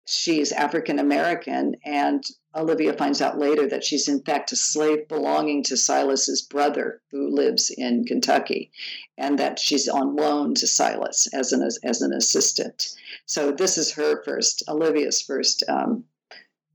she's 0.06 0.52
African 0.52 0.98
American. 0.98 1.76
And 1.84 2.24
Olivia 2.54 2.92
finds 2.92 3.20
out 3.20 3.38
later 3.38 3.66
that 3.68 3.84
she's 3.84 4.08
in 4.08 4.22
fact 4.22 4.52
a 4.52 4.56
slave 4.56 5.08
belonging 5.08 5.62
to 5.64 5.76
Silas's 5.76 6.42
brother, 6.42 7.00
who 7.10 7.28
lives 7.34 7.70
in 7.76 8.04
Kentucky, 8.04 8.70
and 9.18 9.38
that 9.38 9.58
she's 9.58 9.88
on 9.88 10.14
loan 10.14 10.54
to 10.54 10.66
Silas 10.66 11.26
as 11.32 11.52
an 11.52 11.68
as 11.82 12.02
an 12.02 12.12
assistant. 12.12 12.94
So 13.26 13.50
this 13.50 13.78
is 13.78 13.92
her 13.92 14.22
first, 14.22 14.62
Olivia's 14.68 15.20
first 15.20 15.64
um, 15.68 16.04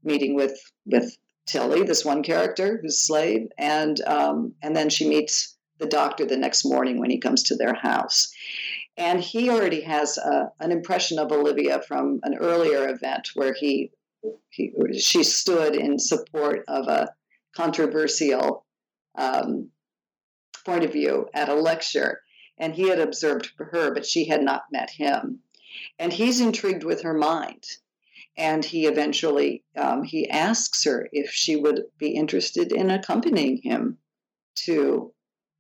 meeting 0.04 0.36
with 0.36 0.71
with 0.86 1.17
Tilly, 1.45 1.84
this 1.84 2.06
one 2.06 2.23
character 2.23 2.80
who's 2.82 2.99
slave, 2.99 3.49
and 3.58 3.99
um, 4.02 4.54
and 4.62 4.75
then 4.75 4.89
she 4.89 5.08
meets 5.08 5.56
the 5.80 5.88
doctor 5.88 6.25
the 6.25 6.38
next 6.38 6.65
morning 6.65 6.99
when 6.99 7.10
he 7.10 7.17
comes 7.17 7.43
to 7.43 7.56
their 7.56 7.73
house. 7.73 8.32
And 8.99 9.21
he 9.21 9.49
already 9.49 9.79
has 9.81 10.17
a, 10.17 10.51
an 10.59 10.73
impression 10.73 11.19
of 11.19 11.31
Olivia 11.31 11.81
from 11.81 12.19
an 12.23 12.35
earlier 12.35 12.89
event 12.89 13.29
where 13.33 13.53
he, 13.53 13.91
he 14.49 14.73
she 14.99 15.23
stood 15.23 15.73
in 15.73 15.97
support 15.97 16.65
of 16.67 16.89
a 16.89 17.07
controversial 17.55 18.65
um, 19.17 19.69
point 20.65 20.83
of 20.83 20.91
view 20.91 21.29
at 21.33 21.47
a 21.47 21.53
lecture. 21.53 22.19
And 22.57 22.75
he 22.75 22.89
had 22.89 22.99
observed 22.99 23.53
her, 23.57 23.93
but 23.93 24.05
she 24.05 24.27
had 24.27 24.43
not 24.43 24.63
met 24.69 24.89
him. 24.89 25.39
And 25.97 26.12
he's 26.12 26.41
intrigued 26.41 26.83
with 26.83 27.03
her 27.03 27.13
mind. 27.13 27.63
And 28.35 28.65
he 28.65 28.85
eventually 28.85 29.63
um, 29.77 30.03
he 30.03 30.29
asks 30.29 30.83
her 30.83 31.07
if 31.13 31.31
she 31.31 31.55
would 31.55 31.83
be 31.97 32.09
interested 32.09 32.73
in 32.73 32.89
accompanying 32.89 33.62
him 33.63 33.97
to 34.65 35.13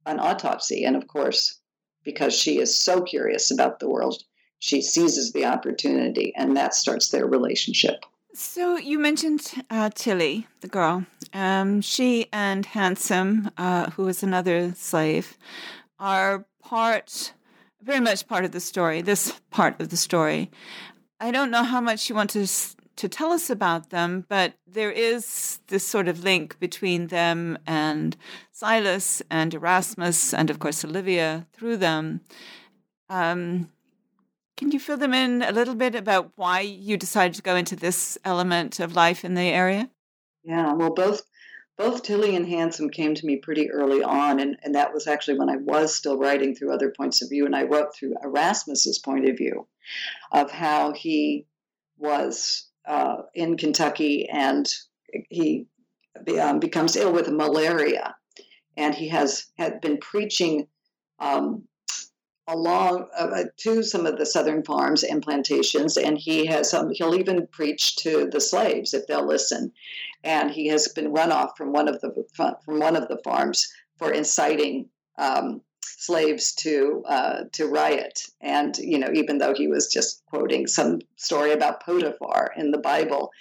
an 0.05 0.19
autopsy. 0.19 0.83
And 0.83 0.97
of 0.97 1.07
course, 1.07 1.58
because 2.03 2.33
she 2.33 2.59
is 2.59 2.75
so 2.75 3.01
curious 3.01 3.51
about 3.51 3.79
the 3.79 3.89
world, 3.89 4.23
she 4.59 4.81
seizes 4.81 5.31
the 5.31 5.45
opportunity, 5.45 6.33
and 6.35 6.55
that 6.57 6.73
starts 6.73 7.09
their 7.09 7.25
relationship. 7.25 8.05
So 8.33 8.77
you 8.77 8.99
mentioned 8.99 9.51
uh, 9.69 9.89
Tilly, 9.93 10.47
the 10.61 10.67
girl. 10.67 11.05
Um, 11.33 11.81
she 11.81 12.27
and 12.31 12.65
Handsome, 12.65 13.51
uh, 13.57 13.89
who 13.91 14.07
is 14.07 14.23
another 14.23 14.73
slave, 14.75 15.37
are 15.99 16.45
part, 16.61 17.33
very 17.81 17.99
much 17.99 18.27
part 18.27 18.45
of 18.45 18.51
the 18.51 18.59
story. 18.59 19.01
This 19.01 19.39
part 19.49 19.79
of 19.81 19.89
the 19.89 19.97
story. 19.97 20.51
I 21.19 21.31
don't 21.31 21.51
know 21.51 21.63
how 21.63 21.81
much 21.81 22.07
you 22.07 22.15
want 22.15 22.29
to 22.31 22.47
to 22.99 23.07
tell 23.07 23.31
us 23.31 23.49
about 23.49 23.91
them, 23.91 24.25
but 24.27 24.55
there 24.67 24.91
is 24.91 25.59
this 25.67 25.87
sort 25.87 26.09
of 26.09 26.25
link 26.25 26.59
between 26.59 27.07
them 27.07 27.57
and 27.65 28.17
Silas 28.51 29.21
and 29.31 29.53
Erasmus, 29.53 30.33
and 30.33 30.49
of 30.49 30.59
course 30.59 30.83
Olivia 30.83 31.47
through 31.53 31.77
them. 31.77 32.19
Um, 33.09 33.71
can 34.57 34.73
you 34.73 34.81
fill 34.81 34.97
them 34.97 35.13
in 35.13 35.41
a 35.43 35.53
little 35.53 35.75
bit 35.75 35.95
about 35.95 36.33
why 36.35 36.59
you 36.59 36.97
decided 36.97 37.35
to 37.35 37.41
go 37.41 37.55
into 37.55 37.77
this 37.77 38.17
element 38.25 38.81
of 38.81 38.97
life 38.97 39.23
in 39.23 39.33
the 39.33 39.43
area? 39.43 39.89
Yeah, 40.43 40.73
well, 40.73 40.93
both 40.93 41.21
both 41.77 42.03
Tilly 42.03 42.35
and 42.35 42.45
Handsome 42.45 42.89
came 42.89 43.15
to 43.15 43.25
me 43.25 43.37
pretty 43.37 43.71
early 43.71 44.03
on, 44.03 44.41
and, 44.41 44.57
and 44.61 44.75
that 44.75 44.93
was 44.93 45.07
actually 45.07 45.39
when 45.39 45.49
I 45.49 45.55
was 45.55 45.95
still 45.95 46.17
writing 46.17 46.53
through 46.53 46.73
other 46.73 46.89
points 46.91 47.21
of 47.21 47.29
view, 47.29 47.45
and 47.45 47.55
I 47.55 47.63
wrote 47.63 47.95
through 47.95 48.15
Erasmus's 48.21 48.99
point 48.99 49.29
of 49.29 49.37
view 49.37 49.67
of 50.33 50.51
how 50.51 50.91
he 50.91 51.45
was 51.97 52.68
uh, 52.89 53.21
in 53.35 53.55
Kentucky, 53.55 54.27
and 54.27 54.67
he 55.29 55.67
um, 56.41 56.59
becomes 56.59 56.95
ill 56.95 57.13
with 57.13 57.29
malaria, 57.29 58.15
and 58.75 58.95
he 58.95 59.07
has 59.09 59.45
had 59.57 59.79
been 59.79 59.99
preaching 59.99 60.67
um, 61.19 61.63
along 62.47 63.07
uh, 63.15 63.43
to 63.57 63.83
some 63.83 64.07
of 64.07 64.17
the 64.17 64.25
southern 64.25 64.63
farms 64.63 65.03
and 65.03 65.21
plantations, 65.21 65.97
and 65.97 66.17
he 66.17 66.47
has 66.47 66.73
um, 66.73 66.89
he'll 66.91 67.15
even 67.15 67.47
preach 67.47 67.95
to 67.97 68.27
the 68.31 68.41
slaves 68.41 68.93
if 68.93 69.05
they'll 69.05 69.25
listen, 69.25 69.71
and 70.23 70.49
he 70.49 70.67
has 70.67 70.87
been 70.87 71.13
run 71.13 71.31
off 71.31 71.55
from 71.55 71.71
one 71.71 71.87
of 71.87 72.01
the 72.01 72.11
from 72.65 72.79
one 72.79 72.95
of 72.95 73.07
the 73.07 73.21
farms 73.23 73.71
for 73.99 74.11
inciting 74.11 74.89
um, 75.19 75.61
slaves 75.97 76.53
to 76.53 77.03
uh, 77.07 77.43
to 77.53 77.67
riot. 77.67 78.23
And 78.41 78.77
you 78.77 78.99
know, 78.99 79.09
even 79.13 79.37
though 79.37 79.53
he 79.53 79.67
was 79.67 79.91
just 79.91 80.23
quoting 80.25 80.67
some 80.67 80.99
story 81.15 81.51
about 81.51 81.83
Potiphar 81.83 82.53
in 82.55 82.71
the 82.71 82.77
Bible, 82.77 83.31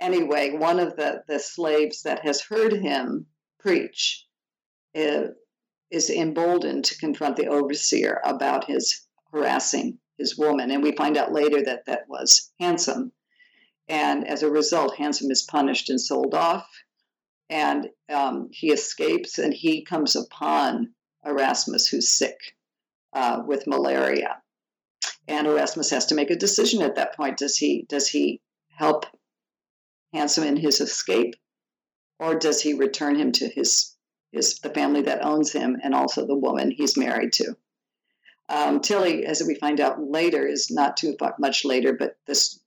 anyway, 0.00 0.52
one 0.52 0.78
of 0.78 0.96
the 0.96 1.22
the 1.26 1.38
slaves 1.38 2.02
that 2.02 2.24
has 2.24 2.40
heard 2.40 2.72
him 2.72 3.26
preach 3.58 4.26
is, 4.94 5.30
is 5.90 6.10
emboldened 6.10 6.84
to 6.86 6.98
confront 6.98 7.36
the 7.36 7.46
overseer 7.48 8.20
about 8.24 8.64
his 8.64 9.06
harassing 9.32 9.98
his 10.18 10.36
woman, 10.36 10.70
and 10.70 10.82
we 10.82 10.92
find 10.92 11.16
out 11.16 11.32
later 11.32 11.62
that 11.62 11.86
that 11.86 12.08
was 12.08 12.52
Handsome. 12.60 13.12
And 13.88 14.26
as 14.26 14.42
a 14.42 14.50
result, 14.50 14.96
Handsome 14.96 15.30
is 15.30 15.42
punished 15.42 15.90
and 15.90 16.00
sold 16.00 16.34
off 16.34 16.68
and 17.52 17.90
um, 18.08 18.48
he 18.50 18.72
escapes 18.72 19.38
and 19.38 19.52
he 19.52 19.84
comes 19.84 20.16
upon 20.16 20.94
Erasmus, 21.24 21.88
who's 21.88 22.10
sick 22.10 22.56
uh, 23.12 23.42
with 23.46 23.66
malaria. 23.66 24.42
And 25.28 25.46
Erasmus 25.46 25.90
has 25.90 26.06
to 26.06 26.14
make 26.14 26.30
a 26.30 26.36
decision 26.36 26.82
at 26.82 26.96
that 26.96 27.16
point. 27.16 27.38
Does 27.38 27.56
he 27.56 27.86
does 27.88 28.08
he 28.08 28.40
help 28.68 29.06
Handsome 30.12 30.44
in 30.44 30.56
his 30.56 30.80
escape, 30.80 31.34
or 32.18 32.34
does 32.34 32.60
he 32.60 32.74
return 32.74 33.16
him 33.16 33.32
to 33.32 33.48
his 33.48 33.96
his 34.30 34.58
the 34.58 34.68
family 34.70 35.02
that 35.02 35.24
owns 35.24 35.52
him 35.52 35.78
and 35.82 35.94
also 35.94 36.26
the 36.26 36.36
woman 36.36 36.70
he's 36.70 36.98
married 36.98 37.32
to? 37.34 37.56
Um, 38.48 38.80
Tilly, 38.80 39.24
as 39.24 39.42
we 39.46 39.54
find 39.54 39.80
out 39.80 40.02
later, 40.02 40.46
is 40.46 40.70
not 40.70 40.98
too 40.98 41.16
much 41.38 41.64
later, 41.64 41.94
but 41.94 42.18
this 42.26 42.60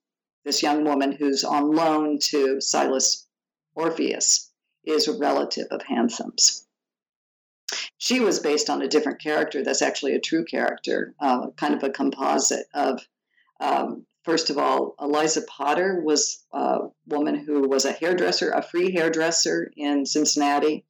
this 0.44 0.64
young 0.64 0.84
woman 0.86 1.12
who's 1.12 1.44
on 1.44 1.76
loan 1.76 2.18
to 2.20 2.62
Silas 2.62 3.28
Orpheus 3.76 4.52
is 4.84 5.08
a 5.08 5.18
relative 5.18 5.68
of 5.72 5.84
Handsome's 5.84 6.65
she 7.98 8.20
was 8.20 8.40
based 8.40 8.70
on 8.70 8.82
a 8.82 8.88
different 8.88 9.22
character 9.22 9.64
that's 9.64 9.82
actually 9.82 10.16
a 10.16 10.20
true 10.20 10.44
character, 10.44 11.14
uh, 11.20 11.48
kind 11.52 11.74
of 11.74 11.84
a 11.84 11.90
composite 11.90 12.66
of, 12.74 13.02
um, 13.60 14.06
first 14.24 14.50
of 14.50 14.58
all, 14.58 14.96
Eliza 15.00 15.42
Potter 15.44 16.02
was 16.04 16.44
a 16.52 16.80
woman 17.08 17.36
who 17.36 17.68
was 17.68 17.86
a 17.86 17.94
hairdresser, 17.94 18.52
a 18.52 18.62
free 18.62 18.92
hairdresser 18.92 19.72
in 19.76 20.06
Cincinnati, 20.06 20.86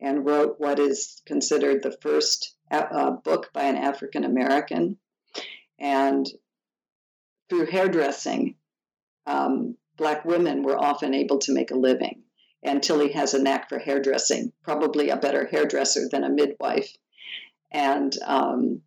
and 0.00 0.24
wrote 0.24 0.56
what 0.58 0.78
is 0.78 1.22
considered 1.26 1.82
the 1.82 1.96
first 2.00 2.54
uh, 2.70 3.10
book 3.10 3.50
by 3.52 3.64
an 3.64 3.76
African 3.76 4.24
American. 4.24 4.98
And 5.78 6.28
through 7.48 7.66
hairdressing, 7.66 8.56
um, 9.26 9.76
Black 9.96 10.24
women 10.24 10.62
were 10.62 10.78
often 10.78 11.14
able 11.14 11.38
to 11.40 11.52
make 11.52 11.70
a 11.70 11.76
living 11.76 12.22
and 12.62 12.82
Tilly 12.82 13.12
has 13.12 13.34
a 13.34 13.42
knack 13.42 13.68
for 13.68 13.78
hairdressing, 13.78 14.52
probably 14.62 15.10
a 15.10 15.16
better 15.16 15.46
hairdresser 15.46 16.08
than 16.10 16.24
a 16.24 16.30
midwife. 16.30 16.96
And 17.70 18.16
um, 18.24 18.82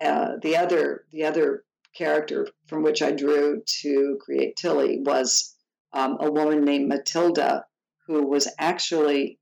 uh, 0.00 0.36
the 0.42 0.56
other 0.56 1.04
the 1.10 1.24
other 1.24 1.64
character 1.94 2.48
from 2.66 2.82
which 2.82 3.02
I 3.02 3.10
drew 3.10 3.62
to 3.80 4.18
create 4.20 4.56
Tilly 4.56 5.00
was 5.00 5.54
um, 5.92 6.18
a 6.20 6.30
woman 6.30 6.64
named 6.64 6.88
Matilda, 6.88 7.64
who 8.06 8.26
was 8.26 8.48
actually 8.58 9.38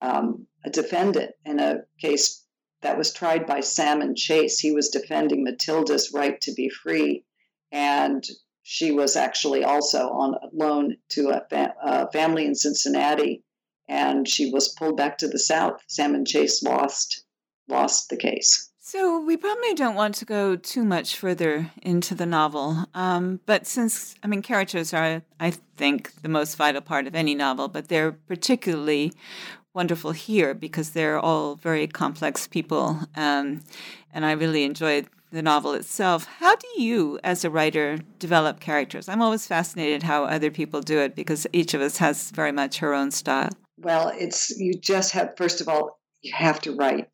um, 0.00 0.46
a 0.64 0.70
defendant 0.70 1.32
in 1.44 1.58
a 1.60 1.82
case 2.00 2.44
that 2.82 2.96
was 2.96 3.12
tried 3.12 3.46
by 3.46 3.60
Salmon 3.60 4.14
Chase. 4.14 4.60
He 4.60 4.72
was 4.72 4.90
defending 4.90 5.42
Matilda's 5.42 6.12
right 6.12 6.40
to 6.42 6.52
be 6.52 6.68
free, 6.68 7.24
and 7.72 8.24
she 8.64 8.90
was 8.90 9.14
actually 9.14 9.62
also 9.62 10.08
on 10.08 10.36
loan 10.52 10.96
to 11.10 11.28
a, 11.28 11.42
fa- 11.50 11.74
a, 11.82 12.10
family 12.10 12.46
in 12.46 12.54
Cincinnati, 12.54 13.44
and 13.88 14.26
she 14.26 14.50
was 14.50 14.74
pulled 14.74 14.96
back 14.96 15.18
to 15.18 15.28
the 15.28 15.38
South. 15.38 15.80
Salmon 15.86 16.24
Chase 16.24 16.62
lost 16.62 17.24
lost 17.68 18.08
the 18.08 18.16
case. 18.16 18.70
So 18.80 19.20
we 19.20 19.36
probably 19.36 19.74
don't 19.74 19.94
want 19.94 20.14
to 20.16 20.24
go 20.24 20.56
too 20.56 20.84
much 20.84 21.16
further 21.16 21.70
into 21.82 22.14
the 22.14 22.26
novel, 22.26 22.86
um, 22.94 23.40
but 23.46 23.66
since 23.66 24.14
I 24.22 24.26
mean 24.26 24.42
characters 24.42 24.94
are, 24.94 25.22
I 25.38 25.50
think, 25.76 26.22
the 26.22 26.28
most 26.28 26.56
vital 26.56 26.80
part 26.80 27.06
of 27.06 27.14
any 27.14 27.34
novel, 27.34 27.68
but 27.68 27.88
they're 27.88 28.12
particularly 28.12 29.12
wonderful 29.74 30.12
here 30.12 30.54
because 30.54 30.90
they're 30.90 31.18
all 31.18 31.56
very 31.56 31.86
complex 31.86 32.46
people, 32.46 33.00
um, 33.14 33.60
and 34.12 34.24
I 34.24 34.32
really 34.32 34.64
enjoyed 34.64 35.06
the 35.34 35.42
novel 35.42 35.74
itself. 35.74 36.26
How 36.38 36.56
do 36.56 36.66
you, 36.76 37.18
as 37.22 37.44
a 37.44 37.50
writer, 37.50 37.98
develop 38.18 38.60
characters? 38.60 39.08
I'm 39.08 39.20
always 39.20 39.46
fascinated 39.46 40.02
how 40.02 40.24
other 40.24 40.50
people 40.50 40.80
do 40.80 41.00
it 41.00 41.14
because 41.14 41.46
each 41.52 41.74
of 41.74 41.80
us 41.80 41.98
has 41.98 42.30
very 42.30 42.52
much 42.52 42.78
her 42.78 42.94
own 42.94 43.10
style. 43.10 43.50
Well, 43.76 44.12
it's 44.14 44.50
you 44.50 44.74
just 44.74 45.12
have 45.12 45.36
first 45.36 45.60
of 45.60 45.68
all 45.68 45.98
you 46.22 46.32
have 46.32 46.60
to 46.62 46.74
write. 46.74 47.08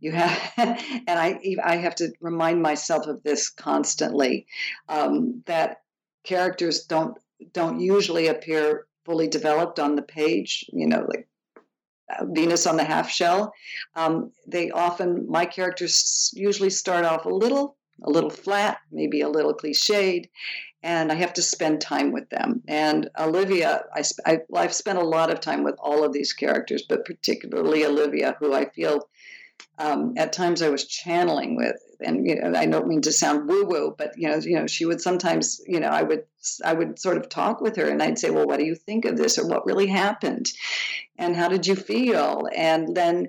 You 0.00 0.12
have, 0.12 0.52
and 0.56 1.08
I 1.08 1.40
I 1.62 1.76
have 1.76 1.94
to 1.96 2.12
remind 2.20 2.60
myself 2.60 3.06
of 3.06 3.22
this 3.22 3.48
constantly 3.48 4.46
um, 4.88 5.42
that 5.46 5.82
characters 6.24 6.84
don't 6.84 7.16
don't 7.52 7.80
usually 7.80 8.26
appear 8.26 8.86
fully 9.04 9.28
developed 9.28 9.78
on 9.78 9.94
the 9.94 10.02
page. 10.02 10.66
You 10.72 10.88
know, 10.88 11.06
like 11.08 11.28
Venus 12.22 12.66
on 12.66 12.76
the 12.76 12.84
half 12.84 13.10
shell. 13.10 13.52
Um, 13.94 14.32
they 14.46 14.70
often, 14.70 15.26
my 15.28 15.46
characters 15.46 16.30
usually 16.34 16.70
start 16.70 17.04
off 17.04 17.24
a 17.24 17.30
little, 17.30 17.76
a 18.02 18.10
little 18.10 18.30
flat, 18.30 18.78
maybe 18.90 19.20
a 19.20 19.28
little 19.28 19.54
cliched, 19.54 20.28
and 20.82 21.12
I 21.12 21.14
have 21.16 21.34
to 21.34 21.42
spend 21.42 21.80
time 21.80 22.12
with 22.12 22.28
them. 22.30 22.62
And 22.66 23.10
Olivia, 23.18 23.84
I, 23.94 24.02
I, 24.24 24.62
have 24.62 24.74
spent 24.74 24.98
a 24.98 25.04
lot 25.04 25.30
of 25.30 25.40
time 25.40 25.62
with 25.62 25.76
all 25.78 26.04
of 26.04 26.12
these 26.12 26.32
characters, 26.32 26.84
but 26.88 27.04
particularly 27.04 27.84
Olivia, 27.84 28.36
who 28.40 28.54
I 28.54 28.70
feel 28.70 29.08
um, 29.78 30.14
at 30.16 30.32
times 30.32 30.62
I 30.62 30.70
was 30.70 30.86
channeling 30.86 31.56
with, 31.56 31.76
and 32.02 32.26
you 32.26 32.36
know, 32.36 32.58
I 32.58 32.66
don't 32.66 32.88
mean 32.88 33.02
to 33.02 33.12
sound 33.12 33.48
woo 33.48 33.64
woo, 33.64 33.94
but 33.96 34.12
you 34.16 34.28
know, 34.28 34.36
you 34.36 34.56
know, 34.56 34.66
she 34.66 34.86
would 34.86 35.00
sometimes, 35.00 35.60
you 35.66 35.80
know, 35.80 35.88
I 35.88 36.02
would, 36.02 36.24
I 36.64 36.72
would 36.72 36.98
sort 36.98 37.16
of 37.16 37.28
talk 37.28 37.60
with 37.60 37.76
her, 37.76 37.88
and 37.88 38.02
I'd 38.02 38.18
say, 38.18 38.30
well, 38.30 38.46
what 38.46 38.58
do 38.58 38.66
you 38.66 38.74
think 38.74 39.04
of 39.04 39.16
this, 39.16 39.38
or 39.38 39.46
what 39.46 39.66
really 39.66 39.86
happened, 39.86 40.50
and 41.18 41.36
how 41.36 41.48
did 41.48 41.66
you 41.66 41.76
feel, 41.76 42.48
and 42.54 42.96
then 42.96 43.28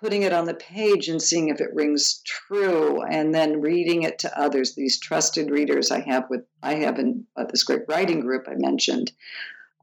putting 0.00 0.22
it 0.22 0.32
on 0.32 0.44
the 0.44 0.54
page 0.54 1.08
and 1.08 1.20
seeing 1.20 1.48
if 1.48 1.60
it 1.60 1.74
rings 1.74 2.20
true 2.24 3.02
and 3.02 3.34
then 3.34 3.60
reading 3.60 4.02
it 4.02 4.18
to 4.20 4.38
others. 4.38 4.74
These 4.74 5.00
trusted 5.00 5.50
readers 5.50 5.90
i 5.90 6.00
have 6.00 6.28
with 6.28 6.44
i 6.62 6.74
have 6.74 6.98
in 6.98 7.26
uh, 7.36 7.44
this 7.44 7.64
great 7.64 7.82
writing 7.88 8.20
group 8.20 8.46
i 8.48 8.54
mentioned 8.54 9.12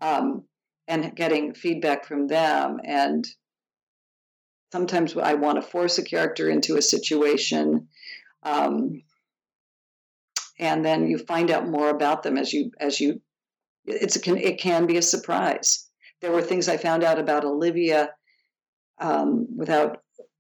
um, 0.02 0.44
and 0.88 1.16
getting 1.16 1.54
feedback 1.54 2.06
from 2.06 2.28
them. 2.28 2.80
And 2.84 3.28
sometimes 4.72 5.18
i 5.18 5.34
want 5.34 5.62
to 5.62 5.68
force 5.68 5.98
a 5.98 6.04
character 6.04 6.50
into 6.50 6.78
a 6.78 6.82
situation 6.82 7.88
um, 8.44 9.02
and 10.60 10.86
then 10.86 11.08
you 11.08 11.18
find 11.18 11.50
out 11.52 11.68
more 11.68 11.90
about 11.90 12.24
them 12.24 12.38
as 12.38 12.54
you 12.54 12.72
as 12.80 13.00
you 13.00 13.22
it's 13.86 14.16
a, 14.16 14.36
it 14.36 14.60
can 14.60 14.86
be 14.86 14.96
a 14.98 15.02
surprise. 15.02 15.90
There 16.22 16.32
were 16.32 16.42
things 16.42 16.70
i 16.70 16.78
found 16.78 17.04
out 17.04 17.20
about 17.20 17.44
olivia 17.44 18.10
um, 19.00 19.48
without 19.58 19.98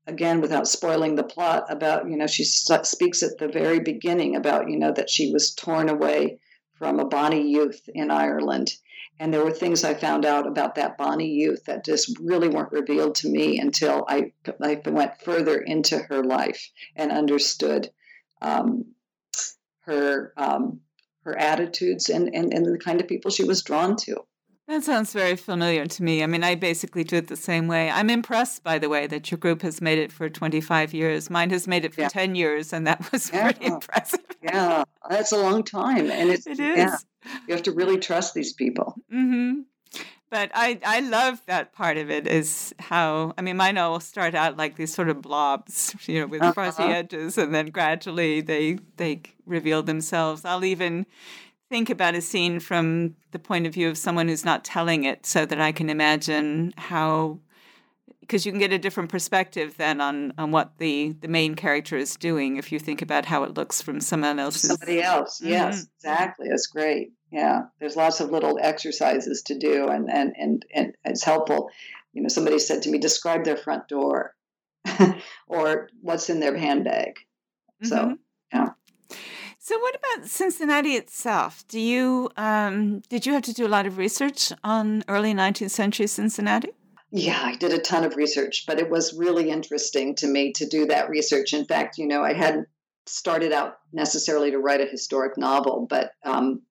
again 0.08 0.42
without 0.42 0.68
spoiling 0.68 1.16
the 1.16 1.24
plot 1.24 1.66
about 1.70 2.10
you 2.10 2.18
know 2.18 2.28
she 2.28 2.44
speaks 2.44 3.24
at 3.24 3.38
the 3.38 3.48
very 3.48 3.80
beginning 3.80 4.36
about 4.36 4.70
you 4.70 4.78
know 4.78 4.92
that 4.94 5.10
she 5.10 5.32
was 5.32 5.54
torn 5.54 5.90
away 5.90 6.40
from 6.78 7.00
a 7.00 7.06
bonny 7.06 7.50
youth 7.50 7.82
in 7.94 8.12
ireland 8.12 8.72
and 9.20 9.34
there 9.34 9.44
were 9.44 9.52
things 9.52 9.84
i 9.84 9.94
found 9.94 10.26
out 10.26 10.48
about 10.48 10.76
that 10.76 10.98
Bonnie 10.98 11.30
youth 11.30 11.66
that 11.66 11.86
just 11.86 12.18
really 12.20 12.48
weren't 12.48 12.72
revealed 12.72 13.16
to 13.16 13.30
me 13.30 13.60
until 13.60 14.06
i, 14.08 14.32
I 14.62 14.82
went 14.86 15.22
further 15.22 15.58
into 15.58 16.00
her 16.00 16.24
life 16.24 16.72
and 16.96 17.12
understood 17.12 17.90
um, 18.42 18.86
her 19.82 20.34
um, 20.38 20.82
her 21.24 21.38
attitudes 21.38 22.10
and, 22.10 22.34
and, 22.36 22.54
and 22.54 22.66
the 22.66 22.78
kind 22.78 23.00
of 23.00 23.08
people 23.08 23.32
she 23.32 23.46
was 23.46 23.64
drawn 23.64 23.96
to 23.96 24.26
that 24.68 24.84
sounds 24.84 25.12
very 25.12 25.36
familiar 25.36 25.86
to 25.86 26.04
me. 26.04 26.24
I 26.24 26.28
mean, 26.28 26.44
I 26.44 26.56
basically 26.56 27.04
do 27.04 27.18
it 27.18 27.28
the 27.28 27.36
same 27.36 27.68
way. 27.68 27.90
I'm 27.90 28.10
impressed, 28.10 28.64
by 28.64 28.80
the 28.80 28.88
way, 28.88 29.08
that 29.08 29.30
your 29.30 29.38
group 29.38 29.62
has 29.62 29.82
made 29.82 30.00
it 30.00 30.10
for 30.10 30.30
25 30.30 30.94
years. 30.94 31.30
Mine 31.30 31.50
has 31.50 31.68
made 31.68 31.84
it 31.84 31.94
for 31.94 32.02
yeah. 32.02 32.08
10 32.08 32.36
years, 32.36 32.72
and 32.72 32.88
that 32.88 33.12
was 33.12 33.30
yeah. 33.32 33.52
pretty 33.52 33.66
impressive. 33.74 34.22
yeah, 34.42 34.86
that's 35.10 35.34
a 35.34 35.38
long 35.38 35.64
time. 35.64 36.10
And 36.10 36.30
it's, 36.30 36.48
it 36.48 36.60
is. 36.60 36.78
Yeah, 36.78 36.96
you 37.48 37.54
have 37.54 37.64
to 37.64 37.72
really 37.72 37.98
trust 37.98 38.34
these 38.34 38.54
people. 38.54 38.96
Mm-hmm. 39.12 39.62
But 40.30 40.50
I, 40.56 40.80
I 40.84 41.02
love 41.02 41.44
that 41.46 41.74
part 41.74 41.98
of 41.98 42.10
it 42.10 42.26
is 42.26 42.74
how, 42.80 43.34
I 43.38 43.44
mean, 43.44 43.56
mine 43.56 43.78
all 43.78 44.00
start 44.00 44.34
out 44.34 44.58
like 44.58 44.78
these 44.78 44.92
sort 44.92 45.10
of 45.10 45.22
blobs, 45.22 45.96
you 46.08 46.22
know, 46.22 46.26
with 46.26 46.42
uh-huh. 46.42 46.54
fuzzy 46.54 46.84
edges, 46.84 47.38
and 47.38 47.54
then 47.54 47.68
gradually 47.68 48.42
they, 48.42 48.80
they 48.98 49.22
reveal 49.46 49.84
themselves. 49.84 50.44
I'll 50.44 50.66
even 50.66 51.06
think 51.70 51.92
about 51.92 52.16
a 52.16 52.22
scene 52.22 52.60
from 52.60 53.16
the 53.30 53.38
point 53.38 53.68
of 53.68 53.76
view 53.76 53.90
of 53.90 53.98
someone 53.98 54.28
who's 54.28 54.44
not 54.44 54.64
telling 54.64 55.04
it 55.04 55.28
so 55.28 55.46
that 55.46 55.62
I 55.62 55.72
can 55.72 55.90
imagine 55.90 56.74
how 56.78 57.38
because 58.24 58.46
you 58.46 58.52
can 58.52 58.60
get 58.60 58.72
a 58.72 58.80
different 58.80 59.10
perspective 59.10 59.76
then 59.78 60.02
on 60.02 60.34
on 60.38 60.52
what 60.52 60.78
the 60.78 61.16
the 61.22 61.28
main 61.28 61.56
character 61.56 61.98
is 61.98 62.16
doing 62.16 62.58
if 62.58 62.72
you 62.72 62.80
think 62.80 63.02
about 63.02 63.26
how 63.26 63.44
it 63.44 63.54
looks 63.54 63.82
from 63.82 64.00
someone 64.00 64.40
else's 64.40 64.70
somebody 64.70 65.02
else 65.02 65.40
mm-hmm. 65.40 65.52
yes 65.52 65.88
exactly 65.98 66.48
that's 66.50 66.68
great 66.68 67.12
yeah 67.32 67.64
there's 67.80 67.96
lots 67.96 68.20
of 68.20 68.32
little 68.32 68.58
exercises 68.62 69.42
to 69.44 69.58
do 69.58 69.88
and 69.88 70.10
and 70.10 70.34
and, 70.38 70.66
and 70.74 70.96
it's 71.06 71.24
helpful 71.24 71.70
you 72.14 72.22
know 72.22 72.30
somebody 72.30 72.60
said 72.60 72.82
to 72.82 72.90
me 72.90 72.98
describe 72.98 73.44
their 73.44 73.58
front 73.58 73.88
door 73.88 74.36
or 75.48 75.90
what's 76.02 76.30
in 76.30 76.40
their 76.40 76.58
handbag 76.58 77.20
so 77.84 77.98
mm-hmm. 77.98 78.14
yeah 78.54 78.70
so, 79.66 79.80
what 79.80 79.96
about 79.96 80.28
Cincinnati 80.28 80.96
itself? 80.96 81.64
Do 81.70 81.80
you 81.80 82.30
um, 82.36 83.00
did 83.08 83.26
you 83.26 83.32
have 83.32 83.44
to 83.44 83.54
do 83.54 83.66
a 83.66 83.70
lot 83.70 83.86
of 83.86 83.98
research 83.98 84.52
on 84.62 85.06
early 85.08 85.34
19th 85.34 85.72
century 85.72 86.06
Cincinnati? 86.06 86.72
Yeah, 87.16 87.40
I 87.40 87.56
did 87.56 87.72
a 87.72 87.78
ton 87.78 88.06
of 88.06 88.16
research, 88.16 88.64
but 88.66 88.80
it 88.80 88.90
was 88.90 89.14
really 89.14 89.52
interesting 89.52 90.16
to 90.16 90.28
me 90.28 90.52
to 90.54 90.66
do 90.66 90.88
that 90.88 91.12
research. 91.12 91.54
In 91.54 91.64
fact, 91.64 92.00
you 92.00 92.08
know, 92.08 92.24
I 92.24 92.34
hadn't 92.34 92.68
started 93.06 93.52
out 93.52 93.76
necessarily 93.92 94.50
to 94.50 94.58
write 94.58 94.82
a 94.82 94.90
historic 94.90 95.38
novel, 95.38 95.86
but 95.88 96.14
um, 96.24 96.64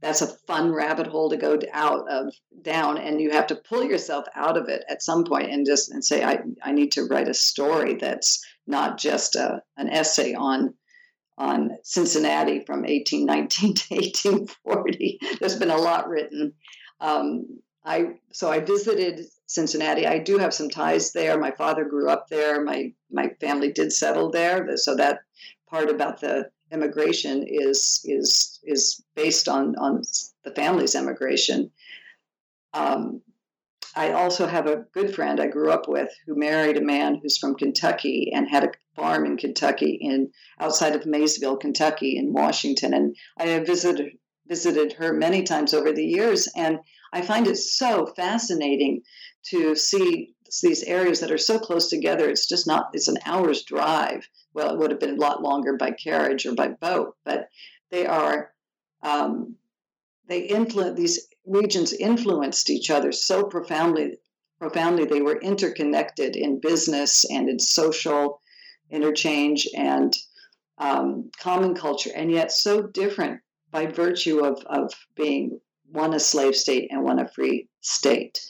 that's 0.00 0.22
a 0.22 0.34
fun 0.46 0.72
rabbit 0.72 1.06
hole 1.06 1.28
to 1.28 1.36
go 1.36 1.58
out 1.74 2.10
of 2.10 2.32
down, 2.62 2.96
and 2.96 3.20
you 3.20 3.32
have 3.32 3.46
to 3.48 3.56
pull 3.68 3.84
yourself 3.84 4.24
out 4.34 4.56
of 4.56 4.70
it 4.70 4.84
at 4.88 5.02
some 5.02 5.24
point 5.24 5.50
and 5.50 5.66
just 5.66 5.90
and 5.90 6.02
say, 6.02 6.24
I 6.24 6.38
I 6.62 6.72
need 6.72 6.92
to 6.92 7.04
write 7.04 7.28
a 7.28 7.34
story 7.34 7.96
that's 7.96 8.42
not 8.66 8.96
just 8.96 9.36
a, 9.36 9.62
an 9.76 9.90
essay 9.90 10.32
on 10.32 10.72
on 11.36 11.76
Cincinnati 11.82 12.64
from 12.64 12.84
1819 12.84 13.74
to 13.74 13.94
1840. 13.94 15.18
There's 15.38 15.58
been 15.58 15.68
a 15.68 15.76
lot 15.76 16.08
written. 16.08 16.54
Um, 17.02 17.60
I 17.84 18.14
so 18.32 18.50
I 18.50 18.60
visited 18.60 19.26
Cincinnati. 19.50 20.06
I 20.06 20.18
do 20.18 20.38
have 20.38 20.54
some 20.54 20.70
ties 20.70 21.10
there. 21.10 21.36
My 21.36 21.50
father 21.50 21.84
grew 21.84 22.08
up 22.08 22.28
there. 22.28 22.62
My 22.62 22.92
my 23.10 23.30
family 23.40 23.72
did 23.72 23.92
settle 23.92 24.30
there. 24.30 24.76
So 24.76 24.94
that 24.94 25.22
part 25.68 25.90
about 25.90 26.20
the 26.20 26.50
immigration 26.70 27.44
is 27.48 28.00
is 28.04 28.60
is 28.62 29.02
based 29.16 29.48
on 29.48 29.74
on 29.76 30.02
the 30.44 30.52
family's 30.52 30.94
immigration. 30.94 31.72
Um, 32.74 33.22
I 33.96 34.12
also 34.12 34.46
have 34.46 34.68
a 34.68 34.84
good 34.94 35.12
friend 35.12 35.40
I 35.40 35.48
grew 35.48 35.72
up 35.72 35.88
with 35.88 36.10
who 36.26 36.36
married 36.38 36.76
a 36.76 36.80
man 36.94 37.18
who's 37.20 37.36
from 37.36 37.56
Kentucky 37.56 38.30
and 38.32 38.48
had 38.48 38.62
a 38.62 38.72
farm 38.94 39.26
in 39.26 39.36
Kentucky, 39.36 39.98
in 40.00 40.30
outside 40.60 40.94
of 40.94 41.06
Maysville, 41.06 41.56
Kentucky, 41.56 42.16
in 42.16 42.32
Washington. 42.32 42.94
And 42.94 43.16
I 43.36 43.46
have 43.46 43.66
visited 43.66 44.12
visited 44.46 44.92
her 44.92 45.12
many 45.12 45.42
times 45.42 45.74
over 45.74 45.90
the 45.90 46.06
years, 46.06 46.46
and 46.54 46.78
I 47.12 47.22
find 47.22 47.48
it 47.48 47.56
so 47.56 48.06
fascinating 48.06 49.02
to 49.44 49.74
see 49.74 50.34
these 50.62 50.82
areas 50.82 51.20
that 51.20 51.30
are 51.30 51.38
so 51.38 51.58
close 51.58 51.88
together. 51.88 52.28
It's 52.28 52.48
just 52.48 52.66
not. 52.66 52.90
It's 52.92 53.08
an 53.08 53.18
hour's 53.24 53.62
drive. 53.62 54.28
Well, 54.52 54.72
it 54.72 54.78
would 54.78 54.90
have 54.90 55.00
been 55.00 55.16
a 55.16 55.20
lot 55.20 55.42
longer 55.42 55.76
by 55.76 55.92
carriage 55.92 56.44
or 56.46 56.54
by 56.54 56.68
boat, 56.68 57.16
but 57.24 57.48
they 57.90 58.06
are. 58.06 58.52
Um, 59.02 59.56
they 60.30 60.42
influence 60.42 60.96
these 60.96 61.28
regions 61.44 61.92
influenced 61.92 62.70
each 62.70 62.90
other 62.90 63.12
so 63.12 63.44
profoundly 63.44 64.18
profoundly 64.58 65.04
they 65.04 65.20
were 65.20 65.40
interconnected 65.40 66.36
in 66.36 66.60
business 66.60 67.24
and 67.30 67.48
in 67.48 67.58
social 67.58 68.40
interchange 68.90 69.66
and 69.74 70.14
um, 70.78 71.30
common 71.38 71.74
culture 71.74 72.10
and 72.14 72.30
yet 72.30 72.52
so 72.52 72.82
different 72.82 73.40
by 73.70 73.86
virtue 73.86 74.44
of, 74.44 74.62
of 74.66 74.92
being 75.16 75.60
one 75.90 76.14
a 76.14 76.20
slave 76.20 76.54
state 76.54 76.88
and 76.90 77.02
one 77.02 77.18
a 77.18 77.28
free 77.28 77.68
state 77.80 78.40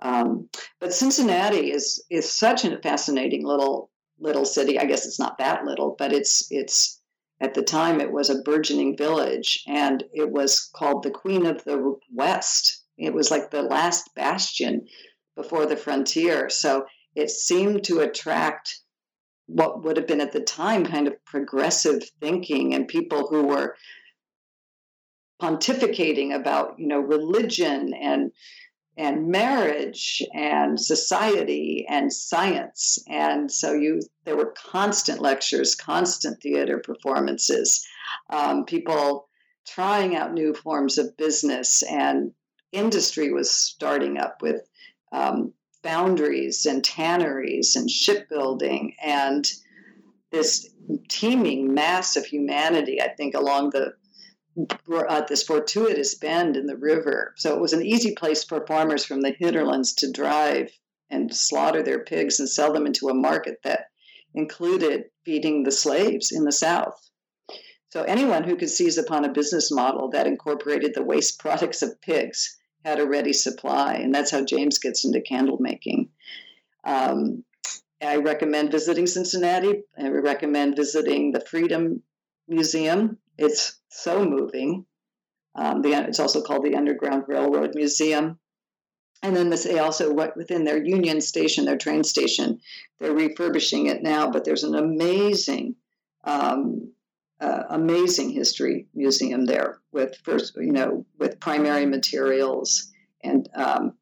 um, 0.00 0.48
but 0.80 0.92
cincinnati 0.92 1.70
is 1.72 2.04
is 2.10 2.30
such 2.30 2.64
a 2.64 2.78
fascinating 2.78 3.44
little 3.44 3.90
little 4.20 4.44
city 4.44 4.78
i 4.78 4.84
guess 4.84 5.06
it's 5.06 5.18
not 5.18 5.38
that 5.38 5.64
little 5.64 5.94
but 5.98 6.12
it's 6.12 6.46
it's 6.50 6.98
at 7.40 7.54
the 7.54 7.62
time, 7.62 8.00
it 8.00 8.10
was 8.10 8.30
a 8.30 8.42
burgeoning 8.42 8.96
village, 8.96 9.62
and 9.68 10.02
it 10.12 10.30
was 10.30 10.68
called 10.74 11.02
the 11.04 11.10
Queen 11.10 11.46
of 11.46 11.62
the 11.62 11.96
West. 12.12 12.82
It 12.96 13.14
was 13.14 13.30
like 13.30 13.50
the 13.50 13.62
last 13.62 14.12
bastion 14.16 14.88
before 15.36 15.64
the 15.66 15.76
frontier. 15.76 16.50
So 16.50 16.86
it 17.14 17.30
seemed 17.30 17.84
to 17.84 18.00
attract 18.00 18.80
what 19.46 19.84
would 19.84 19.96
have 19.96 20.06
been 20.08 20.20
at 20.20 20.32
the 20.32 20.40
time 20.40 20.84
kind 20.84 21.06
of 21.06 21.24
progressive 21.24 22.02
thinking 22.20 22.74
and 22.74 22.88
people 22.88 23.28
who 23.28 23.44
were 23.44 23.76
pontificating 25.40 26.34
about 26.34 26.74
you 26.78 26.88
know 26.88 26.98
religion 26.98 27.94
and 27.94 28.32
and 28.98 29.28
marriage 29.28 30.22
and 30.34 30.78
society 30.78 31.86
and 31.88 32.12
science. 32.12 32.98
And 33.08 33.50
so 33.50 33.72
you 33.72 34.00
there 34.24 34.36
were 34.36 34.52
constant 34.56 35.20
lectures 35.20 35.74
constant 35.74 36.42
theater 36.42 36.78
performances 36.78 37.86
um, 38.30 38.64
people 38.64 39.28
trying 39.66 40.16
out 40.16 40.34
new 40.34 40.52
forms 40.52 40.98
of 40.98 41.16
business. 41.16 41.82
And 41.84 42.32
industry 42.72 43.32
was 43.32 43.50
starting 43.50 44.18
up 44.18 44.42
with 44.42 44.68
um, 45.12 45.52
foundries 45.82 46.66
and 46.66 46.84
tanneries 46.84 47.76
and 47.76 47.90
shipbuilding 47.90 48.94
and 49.02 49.52
this 50.30 50.68
teeming 51.08 51.72
mass 51.72 52.16
of 52.16 52.26
humanity 52.26 53.00
i 53.00 53.08
think 53.08 53.34
along 53.34 53.70
the 53.70 53.92
at 55.08 55.28
this 55.28 55.42
fortuitous 55.42 56.14
bend 56.14 56.56
in 56.56 56.66
the 56.66 56.76
river. 56.76 57.34
So 57.36 57.54
it 57.54 57.60
was 57.60 57.72
an 57.72 57.84
easy 57.84 58.14
place 58.14 58.44
for 58.44 58.66
farmers 58.66 59.04
from 59.04 59.20
the 59.20 59.34
hinterlands 59.38 59.92
to 59.94 60.10
drive 60.10 60.70
and 61.10 61.34
slaughter 61.34 61.82
their 61.82 62.04
pigs 62.04 62.40
and 62.40 62.48
sell 62.48 62.72
them 62.72 62.86
into 62.86 63.08
a 63.08 63.14
market 63.14 63.60
that 63.64 63.86
included 64.34 65.04
feeding 65.24 65.62
the 65.62 65.72
slaves 65.72 66.32
in 66.32 66.44
the 66.44 66.52
South. 66.52 67.08
So 67.90 68.02
anyone 68.02 68.44
who 68.44 68.56
could 68.56 68.68
seize 68.68 68.98
upon 68.98 69.24
a 69.24 69.32
business 69.32 69.70
model 69.72 70.10
that 70.10 70.26
incorporated 70.26 70.94
the 70.94 71.02
waste 71.02 71.38
products 71.38 71.82
of 71.82 72.00
pigs 72.02 72.58
had 72.84 73.00
a 73.00 73.06
ready 73.06 73.32
supply, 73.32 73.94
and 73.94 74.14
that's 74.14 74.30
how 74.30 74.44
James 74.44 74.78
gets 74.78 75.04
into 75.04 75.20
candle 75.20 75.56
making. 75.58 76.10
Um, 76.84 77.44
I 78.00 78.16
recommend 78.16 78.70
visiting 78.70 79.06
Cincinnati. 79.06 79.82
I 79.98 80.08
recommend 80.08 80.76
visiting 80.76 81.32
the 81.32 81.40
Freedom 81.40 82.02
Museum. 82.46 83.18
It's 83.38 83.78
so 83.88 84.24
moving. 84.24 84.84
Um, 85.54 85.82
the, 85.82 85.92
it's 85.92 86.20
also 86.20 86.42
called 86.42 86.64
the 86.64 86.74
Underground 86.76 87.24
Railroad 87.26 87.72
Museum. 87.74 88.38
And 89.22 89.34
then 89.34 89.50
this, 89.50 89.64
they 89.64 89.78
also 89.78 90.12
within 90.12 90.64
their 90.64 90.84
Union 90.84 91.20
Station, 91.20 91.64
their 91.64 91.78
train 91.78 92.04
station, 92.04 92.60
they're 93.00 93.12
refurbishing 93.12 93.86
it 93.86 94.02
now. 94.02 94.30
But 94.30 94.44
there's 94.44 94.64
an 94.64 94.74
amazing, 94.74 95.76
um, 96.24 96.92
uh, 97.40 97.62
amazing 97.70 98.30
history 98.30 98.86
museum 98.94 99.46
there 99.46 99.80
with 99.92 100.16
first, 100.24 100.56
you 100.56 100.72
know, 100.72 101.06
with 101.18 101.40
primary 101.40 101.86
materials 101.86 102.92
and 103.24 103.48
um, 103.54 103.94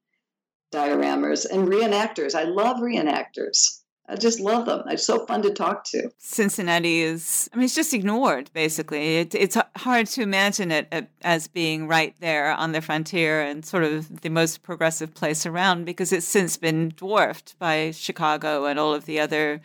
dioramas 0.72 1.47
and 1.51 1.68
reenactors. 1.68 2.34
I 2.34 2.45
love 2.45 2.78
reenactors. 2.78 3.82
I 4.09 4.14
just 4.14 4.38
love 4.38 4.66
them. 4.66 4.84
It's 4.88 5.04
so 5.04 5.26
fun 5.26 5.42
to 5.42 5.52
talk 5.52 5.84
to. 5.86 6.11
Cincinnati 6.18 7.00
is, 7.00 7.50
I 7.52 7.57
mean, 7.57 7.64
it's 7.64 7.74
just 7.74 7.92
ignored, 7.92 8.50
basically. 8.52 9.16
It, 9.18 9.34
it's 9.34 9.57
hard 9.76 10.07
to 10.09 10.22
imagine 10.22 10.70
it 10.70 11.11
as 11.22 11.48
being 11.48 11.88
right 11.88 12.14
there 12.20 12.52
on 12.52 12.70
the 12.70 12.80
frontier 12.80 13.42
and 13.42 13.64
sort 13.64 13.82
of 13.82 14.20
the 14.20 14.28
most 14.28 14.62
progressive 14.62 15.12
place 15.12 15.44
around 15.44 15.86
because 15.86 16.12
it's 16.12 16.26
since 16.26 16.57
been 16.57 16.90
dwarfed 16.90 17.59
by 17.59 17.90
Chicago 17.90 18.66
and 18.66 18.78
all 18.78 18.94
of 18.94 19.07
the 19.07 19.18
other 19.18 19.61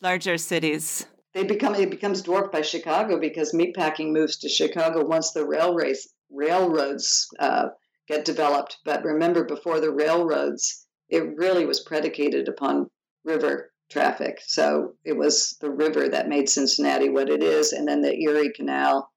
larger 0.00 0.38
cities. 0.38 1.06
They 1.34 1.44
become, 1.44 1.74
it 1.74 1.90
becomes 1.90 2.22
dwarfed 2.22 2.52
by 2.52 2.62
Chicago 2.62 3.20
because 3.20 3.52
meatpacking 3.52 4.12
moves 4.12 4.38
to 4.38 4.48
Chicago 4.48 5.04
once 5.04 5.32
the 5.32 5.44
railways, 5.44 6.08
railroads 6.30 7.28
uh, 7.38 7.68
get 8.08 8.24
developed. 8.24 8.78
But 8.86 9.04
remember, 9.04 9.44
before 9.44 9.80
the 9.80 9.92
railroads, 9.92 10.86
it 11.10 11.36
really 11.36 11.66
was 11.66 11.80
predicated 11.80 12.48
upon 12.48 12.88
river 13.24 13.72
traffic. 13.94 14.40
So 14.44 14.94
it 15.04 15.16
was 15.16 15.56
the 15.60 15.70
river 15.70 16.08
that 16.08 16.28
made 16.28 16.48
Cincinnati 16.48 17.08
what 17.08 17.30
it 17.30 17.42
is, 17.42 17.72
and 17.72 17.86
then 17.86 18.02
the 18.02 18.14
Erie 18.22 18.52
Canal 18.52 19.08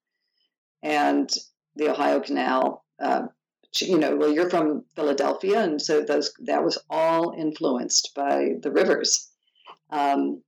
and 0.82 1.28
the 1.74 1.90
Ohio 1.90 2.20
Canal. 2.20 2.84
Uh, 3.02 3.22
you 3.80 3.98
know, 3.98 4.16
well, 4.16 4.32
you're 4.32 4.48
from 4.48 4.84
Philadelphia, 4.94 5.60
and 5.60 5.82
so 5.82 6.02
those 6.02 6.32
that 6.46 6.64
was 6.64 6.78
all 6.88 7.34
influenced 7.36 8.12
by 8.14 8.52
the 8.62 8.70
rivers, 8.70 9.30
um, 9.90 10.42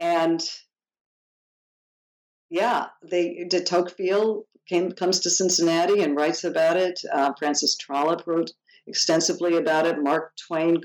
and 0.00 0.42
yeah, 2.50 2.86
they 3.08 3.46
de 3.48 3.62
Tocqueville 3.62 4.46
came 4.68 4.90
comes 4.92 5.20
to 5.20 5.30
Cincinnati 5.30 6.02
and 6.02 6.16
writes 6.16 6.42
about 6.42 6.76
it. 6.76 7.00
Uh, 7.12 7.32
Frances 7.38 7.76
Trollope 7.76 8.26
wrote 8.26 8.50
extensively 8.86 9.56
about 9.56 9.86
it. 9.86 10.02
Mark 10.02 10.32
Twain 10.36 10.80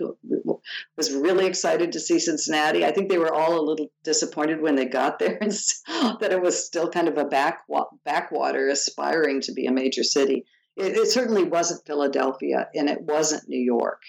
was 0.98 1.12
really 1.12 1.46
excited 1.46 1.92
to 1.92 2.00
see 2.00 2.20
Cincinnati. 2.20 2.86
I 2.86 2.92
think 2.92 3.10
they 3.10 3.18
were 3.18 3.34
all 3.34 3.60
a 3.60 3.68
little 3.68 3.92
disappointed 4.04 4.62
when 4.62 4.76
they 4.76 4.86
got 4.86 5.20
there 5.20 5.38
and 5.42 5.52
that 6.20 6.32
it 6.32 6.42
was 6.42 6.66
still 6.66 6.90
kind 6.90 7.08
of 7.08 7.18
a 7.18 7.26
back, 7.26 7.64
backwater 8.04 8.70
aspiring 8.70 9.42
to 9.42 9.54
be 9.54 9.66
a 9.66 9.72
major 9.72 10.04
city. 10.04 10.46
It, 10.76 10.98
it 10.98 11.08
certainly 11.08 11.44
wasn't 11.44 11.86
Philadelphia 11.86 12.68
and 12.76 12.90
it 12.90 13.02
wasn't 13.02 13.50
New 13.50 13.60
York. 13.60 14.02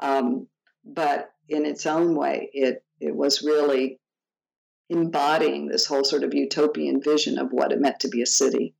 Um, 0.00 0.48
but 0.84 1.30
in 1.48 1.64
its 1.66 1.86
own 1.86 2.14
way, 2.14 2.50
it, 2.52 2.84
it 3.00 3.14
was 3.14 3.42
really 3.42 4.00
embodying 4.90 5.66
this 5.66 5.86
whole 5.86 6.04
sort 6.04 6.24
of 6.24 6.34
utopian 6.34 7.00
vision 7.02 7.38
of 7.38 7.48
what 7.50 7.72
it 7.72 7.80
meant 7.80 8.00
to 8.00 8.08
be 8.08 8.22
a 8.22 8.26
city. 8.26 8.74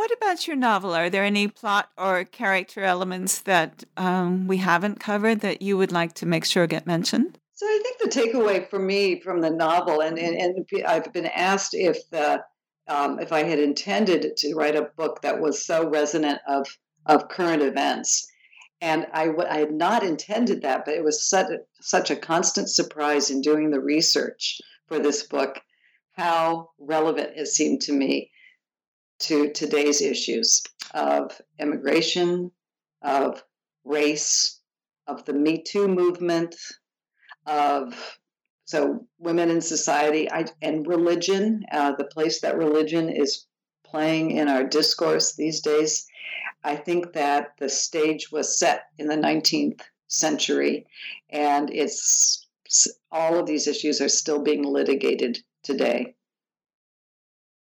What 0.00 0.12
about 0.12 0.46
your 0.46 0.56
novel? 0.56 0.94
Are 0.94 1.10
there 1.10 1.24
any 1.24 1.46
plot 1.46 1.90
or 1.98 2.24
character 2.24 2.84
elements 2.84 3.42
that 3.42 3.84
um, 3.98 4.46
we 4.46 4.56
haven't 4.56 4.98
covered 4.98 5.40
that 5.40 5.60
you 5.60 5.76
would 5.76 5.92
like 5.92 6.14
to 6.14 6.26
make 6.26 6.46
sure 6.46 6.66
get 6.66 6.86
mentioned? 6.86 7.38
So 7.52 7.66
I 7.66 7.80
think 7.82 7.98
the 7.98 8.08
takeaway 8.08 8.66
for 8.66 8.78
me 8.78 9.20
from 9.20 9.42
the 9.42 9.50
novel, 9.50 10.00
and, 10.00 10.18
and, 10.18 10.40
and 10.40 10.66
I've 10.86 11.12
been 11.12 11.26
asked 11.26 11.74
if 11.74 11.98
the, 12.08 12.42
um, 12.88 13.18
if 13.20 13.30
I 13.30 13.42
had 13.42 13.58
intended 13.58 14.38
to 14.38 14.54
write 14.54 14.74
a 14.74 14.88
book 14.96 15.20
that 15.20 15.38
was 15.38 15.66
so 15.66 15.86
resonant 15.86 16.38
of 16.48 16.66
of 17.04 17.28
current 17.28 17.60
events, 17.60 18.26
and 18.80 19.06
I, 19.12 19.28
I 19.50 19.58
had 19.58 19.72
not 19.72 20.02
intended 20.02 20.62
that, 20.62 20.86
but 20.86 20.94
it 20.94 21.04
was 21.04 21.28
such 21.28 21.50
a, 21.50 21.58
such 21.82 22.10
a 22.10 22.16
constant 22.16 22.70
surprise 22.70 23.30
in 23.30 23.42
doing 23.42 23.70
the 23.70 23.80
research 23.80 24.62
for 24.86 24.98
this 24.98 25.24
book 25.24 25.60
how 26.16 26.70
relevant 26.78 27.32
it 27.36 27.48
seemed 27.48 27.82
to 27.82 27.92
me 27.92 28.30
to 29.20 29.50
today's 29.52 30.00
issues 30.00 30.62
of 30.92 31.40
immigration, 31.58 32.50
of 33.02 33.42
race, 33.84 34.60
of 35.06 35.24
the 35.24 35.32
Me 35.32 35.62
Too 35.62 35.88
movement, 35.88 36.54
of 37.46 38.18
so 38.64 39.06
women 39.18 39.50
in 39.50 39.60
society 39.60 40.30
I, 40.30 40.46
and 40.62 40.86
religion, 40.86 41.64
uh, 41.72 41.92
the 41.96 42.04
place 42.04 42.40
that 42.40 42.56
religion 42.56 43.08
is 43.08 43.46
playing 43.84 44.30
in 44.32 44.48
our 44.48 44.64
discourse 44.64 45.34
these 45.34 45.60
days. 45.60 46.06
I 46.62 46.76
think 46.76 47.12
that 47.14 47.54
the 47.58 47.68
stage 47.68 48.30
was 48.30 48.58
set 48.58 48.84
in 48.98 49.08
the 49.08 49.16
19th 49.16 49.80
century, 50.06 50.86
and 51.30 51.70
it's 51.72 52.46
all 53.10 53.38
of 53.38 53.46
these 53.46 53.66
issues 53.66 54.00
are 54.00 54.08
still 54.08 54.40
being 54.40 54.62
litigated 54.62 55.42
today. 55.62 56.14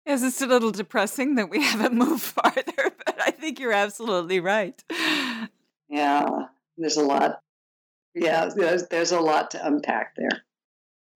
Yes, 0.07 0.23
it's 0.23 0.41
a 0.43 0.47
little 0.47 0.71
depressing 0.71 1.35
that 1.37 1.49
we 1.49 1.63
haven't 1.73 1.95
moved 1.95 2.23
farther, 2.23 2.63
but 3.07 3.17
I 3.21 3.31
think 3.31 3.59
you're 3.59 3.73
absolutely 3.73 4.41
right. 4.41 4.83
Yeah, 5.89 6.29
there's 6.77 6.97
a 6.97 7.03
lot. 7.03 7.41
Yeah, 8.15 8.49
there's, 8.55 8.87
there's 8.89 9.13
a 9.13 9.21
lot 9.21 9.51
to 9.53 9.67
unpack 9.67 10.15
there. 10.17 10.43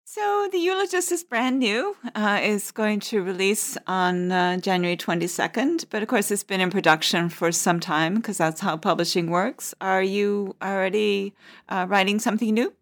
So, 0.04 0.48
The 0.50 0.58
Eulogist 0.58 1.12
is 1.12 1.22
brand 1.22 1.58
new, 1.58 1.94
uh, 2.14 2.40
is 2.42 2.70
going 2.70 3.00
to 3.00 3.22
release 3.22 3.76
on 3.86 4.32
uh, 4.32 4.56
January 4.56 4.96
22nd, 4.96 5.84
but 5.90 6.02
of 6.02 6.08
course, 6.08 6.30
it's 6.30 6.42
been 6.42 6.62
in 6.62 6.70
production 6.70 7.28
for 7.28 7.52
some 7.52 7.78
time 7.78 8.14
because 8.14 8.38
that's 8.38 8.62
how 8.62 8.78
publishing 8.78 9.28
works. 9.28 9.74
Are 9.82 10.02
you 10.02 10.56
already 10.62 11.34
uh, 11.68 11.84
writing 11.90 12.18
something 12.20 12.54
new? 12.54 12.72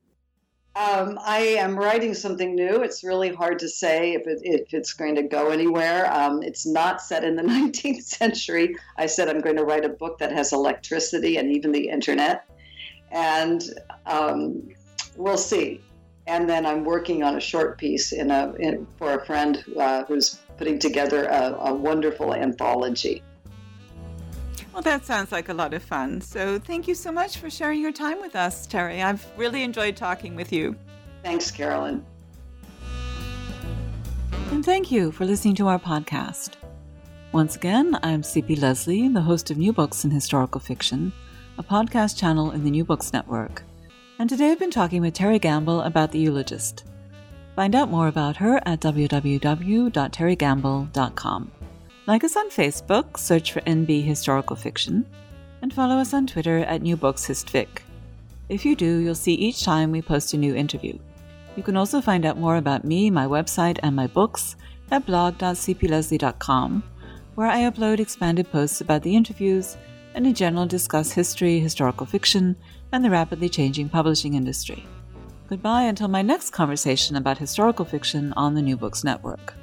Um, 0.77 1.19
I 1.25 1.39
am 1.39 1.75
writing 1.75 2.13
something 2.13 2.55
new. 2.55 2.83
It's 2.83 3.03
really 3.03 3.35
hard 3.35 3.59
to 3.61 3.69
say 3.69 4.13
if, 4.13 4.27
it, 4.27 4.41
if 4.43 4.75
it's 4.75 4.93
going 4.93 5.15
to 5.15 5.23
go 5.23 5.49
anywhere. 5.49 6.13
Um, 6.13 6.43
it's 6.43 6.67
not 6.67 7.01
set 7.01 7.25
in 7.25 7.35
the 7.35 7.43
19th 7.55 8.03
century. 8.03 8.77
I 8.99 9.07
said 9.07 9.31
I'm 9.31 9.41
going 9.41 9.57
to 9.57 9.65
write 9.65 9.87
a 9.87 9.89
book 9.89 10.19
that 10.19 10.33
has 10.33 10.53
electricity 10.53 11.39
and 11.39 11.51
even 11.51 11.73
the 11.73 11.89
internet. 11.89 12.45
And 13.11 13.63
um, 14.05 14.69
we'll 15.17 15.39
see. 15.39 15.81
And 16.27 16.47
then 16.47 16.67
I'm 16.67 16.85
working 16.85 17.23
on 17.23 17.37
a 17.37 17.41
short 17.41 17.79
piece 17.79 18.13
in 18.13 18.31
a, 18.31 18.53
in, 18.59 18.87
for 18.99 19.15
a 19.15 19.25
friend 19.25 19.65
uh, 19.79 20.05
who's 20.05 20.41
putting 20.59 20.79
together 20.79 21.25
a, 21.25 21.55
a 21.59 21.75
wonderful 21.75 22.35
anthology. 22.35 23.23
Well, 24.77 24.83
that 24.83 25.07
sounds 25.07 25.33
like 25.33 25.49
a 25.49 25.55
lot 25.55 25.73
of 25.73 25.83
fun. 25.83 26.21
So, 26.21 26.59
thank 26.59 26.87
you 26.87 26.95
so 26.95 27.11
much 27.11 27.39
for 27.39 27.49
sharing 27.49 27.81
your 27.81 27.93
time 27.93 28.21
with 28.21 28.37
us, 28.37 28.67
Terry. 28.67 29.01
I've 29.01 29.27
really 29.39 29.63
enjoyed 29.63 29.97
talking 29.97 30.37
with 30.37 30.53
you. 30.53 30.77
Thanks, 31.23 31.51
Carolyn. 31.51 32.05
And 34.51 34.63
thank 34.63 34.93
you 34.93 35.13
for 35.13 35.25
listening 35.25 35.55
to 35.55 35.69
our 35.69 35.79
podcast. 35.79 36.57
Once 37.33 37.57
again, 37.57 37.99
I'm 38.03 38.21
CP 38.21 38.61
Lesley, 38.61 39.09
the 39.09 39.23
host 39.23 39.51
of 39.51 39.57
New 39.57 39.73
Books 39.73 40.05
in 40.05 40.11
Historical 40.11 40.61
Fiction, 40.61 41.11
a 41.57 41.63
podcast 41.63 42.19
channel 42.19 42.51
in 42.51 42.63
the 42.63 42.71
New 42.71 42.85
Books 42.85 43.15
Network. 43.15 43.63
And 44.19 44.29
today 44.29 44.51
I've 44.51 44.59
been 44.59 44.71
talking 44.71 45.01
with 45.01 45.15
Terry 45.15 45.39
Gamble 45.39 45.81
about 45.81 46.13
The 46.13 46.19
Eulogist. 46.19 46.85
Find 47.55 47.75
out 47.75 47.89
more 47.89 48.09
about 48.09 48.37
her 48.37 48.61
at 48.67 48.81
www.terrygamble.com. 48.81 51.53
Like 52.07 52.23
us 52.23 52.37
on 52.37 52.51
Facebook, 52.51 53.19
search 53.19 53.51
for 53.51 53.61
NB 53.63 54.05
Historical 54.05 54.55
Fiction, 54.55 55.05
and 55.61 55.75
follow 55.75 55.97
us 55.97 56.15
on 56.15 56.29
Twitter 56.29 56.59
at 56.59 56.81
New 56.81 56.97
Books 56.97 57.27
HistFic. 57.27 57.81
If 58.49 58.65
you 58.65 58.77
do, 58.77 58.99
you'll 58.99 59.17
see 59.17 59.35
each 59.35 59.65
time 59.65 59.91
we 59.91 60.03
post 60.03 60.33
a 60.33 60.37
new 60.37 60.55
interview. 60.55 60.97
You 61.57 61.65
can 61.65 61.77
also 61.77 62.01
find 62.01 62.25
out 62.25 62.39
more 62.39 62.59
about 62.59 62.85
me, 62.85 63.11
my 63.11 63.27
website, 63.27 63.81
and 63.83 63.97
my 63.97 64.07
books 64.07 64.55
at 64.93 65.05
blog.cplesley.com, 65.05 66.85
where 67.35 67.49
I 67.49 67.63
upload 67.63 67.99
expanded 67.99 68.53
posts 68.53 68.81
about 68.81 69.03
the 69.03 69.17
interviews 69.17 69.77
and 70.15 70.29
in 70.29 70.35
general 70.35 70.67
discuss 70.67 71.11
history, 71.11 71.59
historical 71.59 72.07
fiction, 72.07 72.55
and 72.93 73.05
the 73.05 73.11
rapidly 73.11 73.49
changing 73.49 73.89
publishing 73.89 74.35
industry. 74.35 74.87
Goodbye 75.49 75.83
until 75.83 76.07
my 76.07 76.23
next 76.23 76.51
conversation 76.51 77.17
about 77.17 77.39
historical 77.39 77.85
fiction 77.85 78.33
on 78.35 78.55
the 78.55 78.63
New 78.63 78.77
Books 78.77 79.03
Network. 79.03 79.55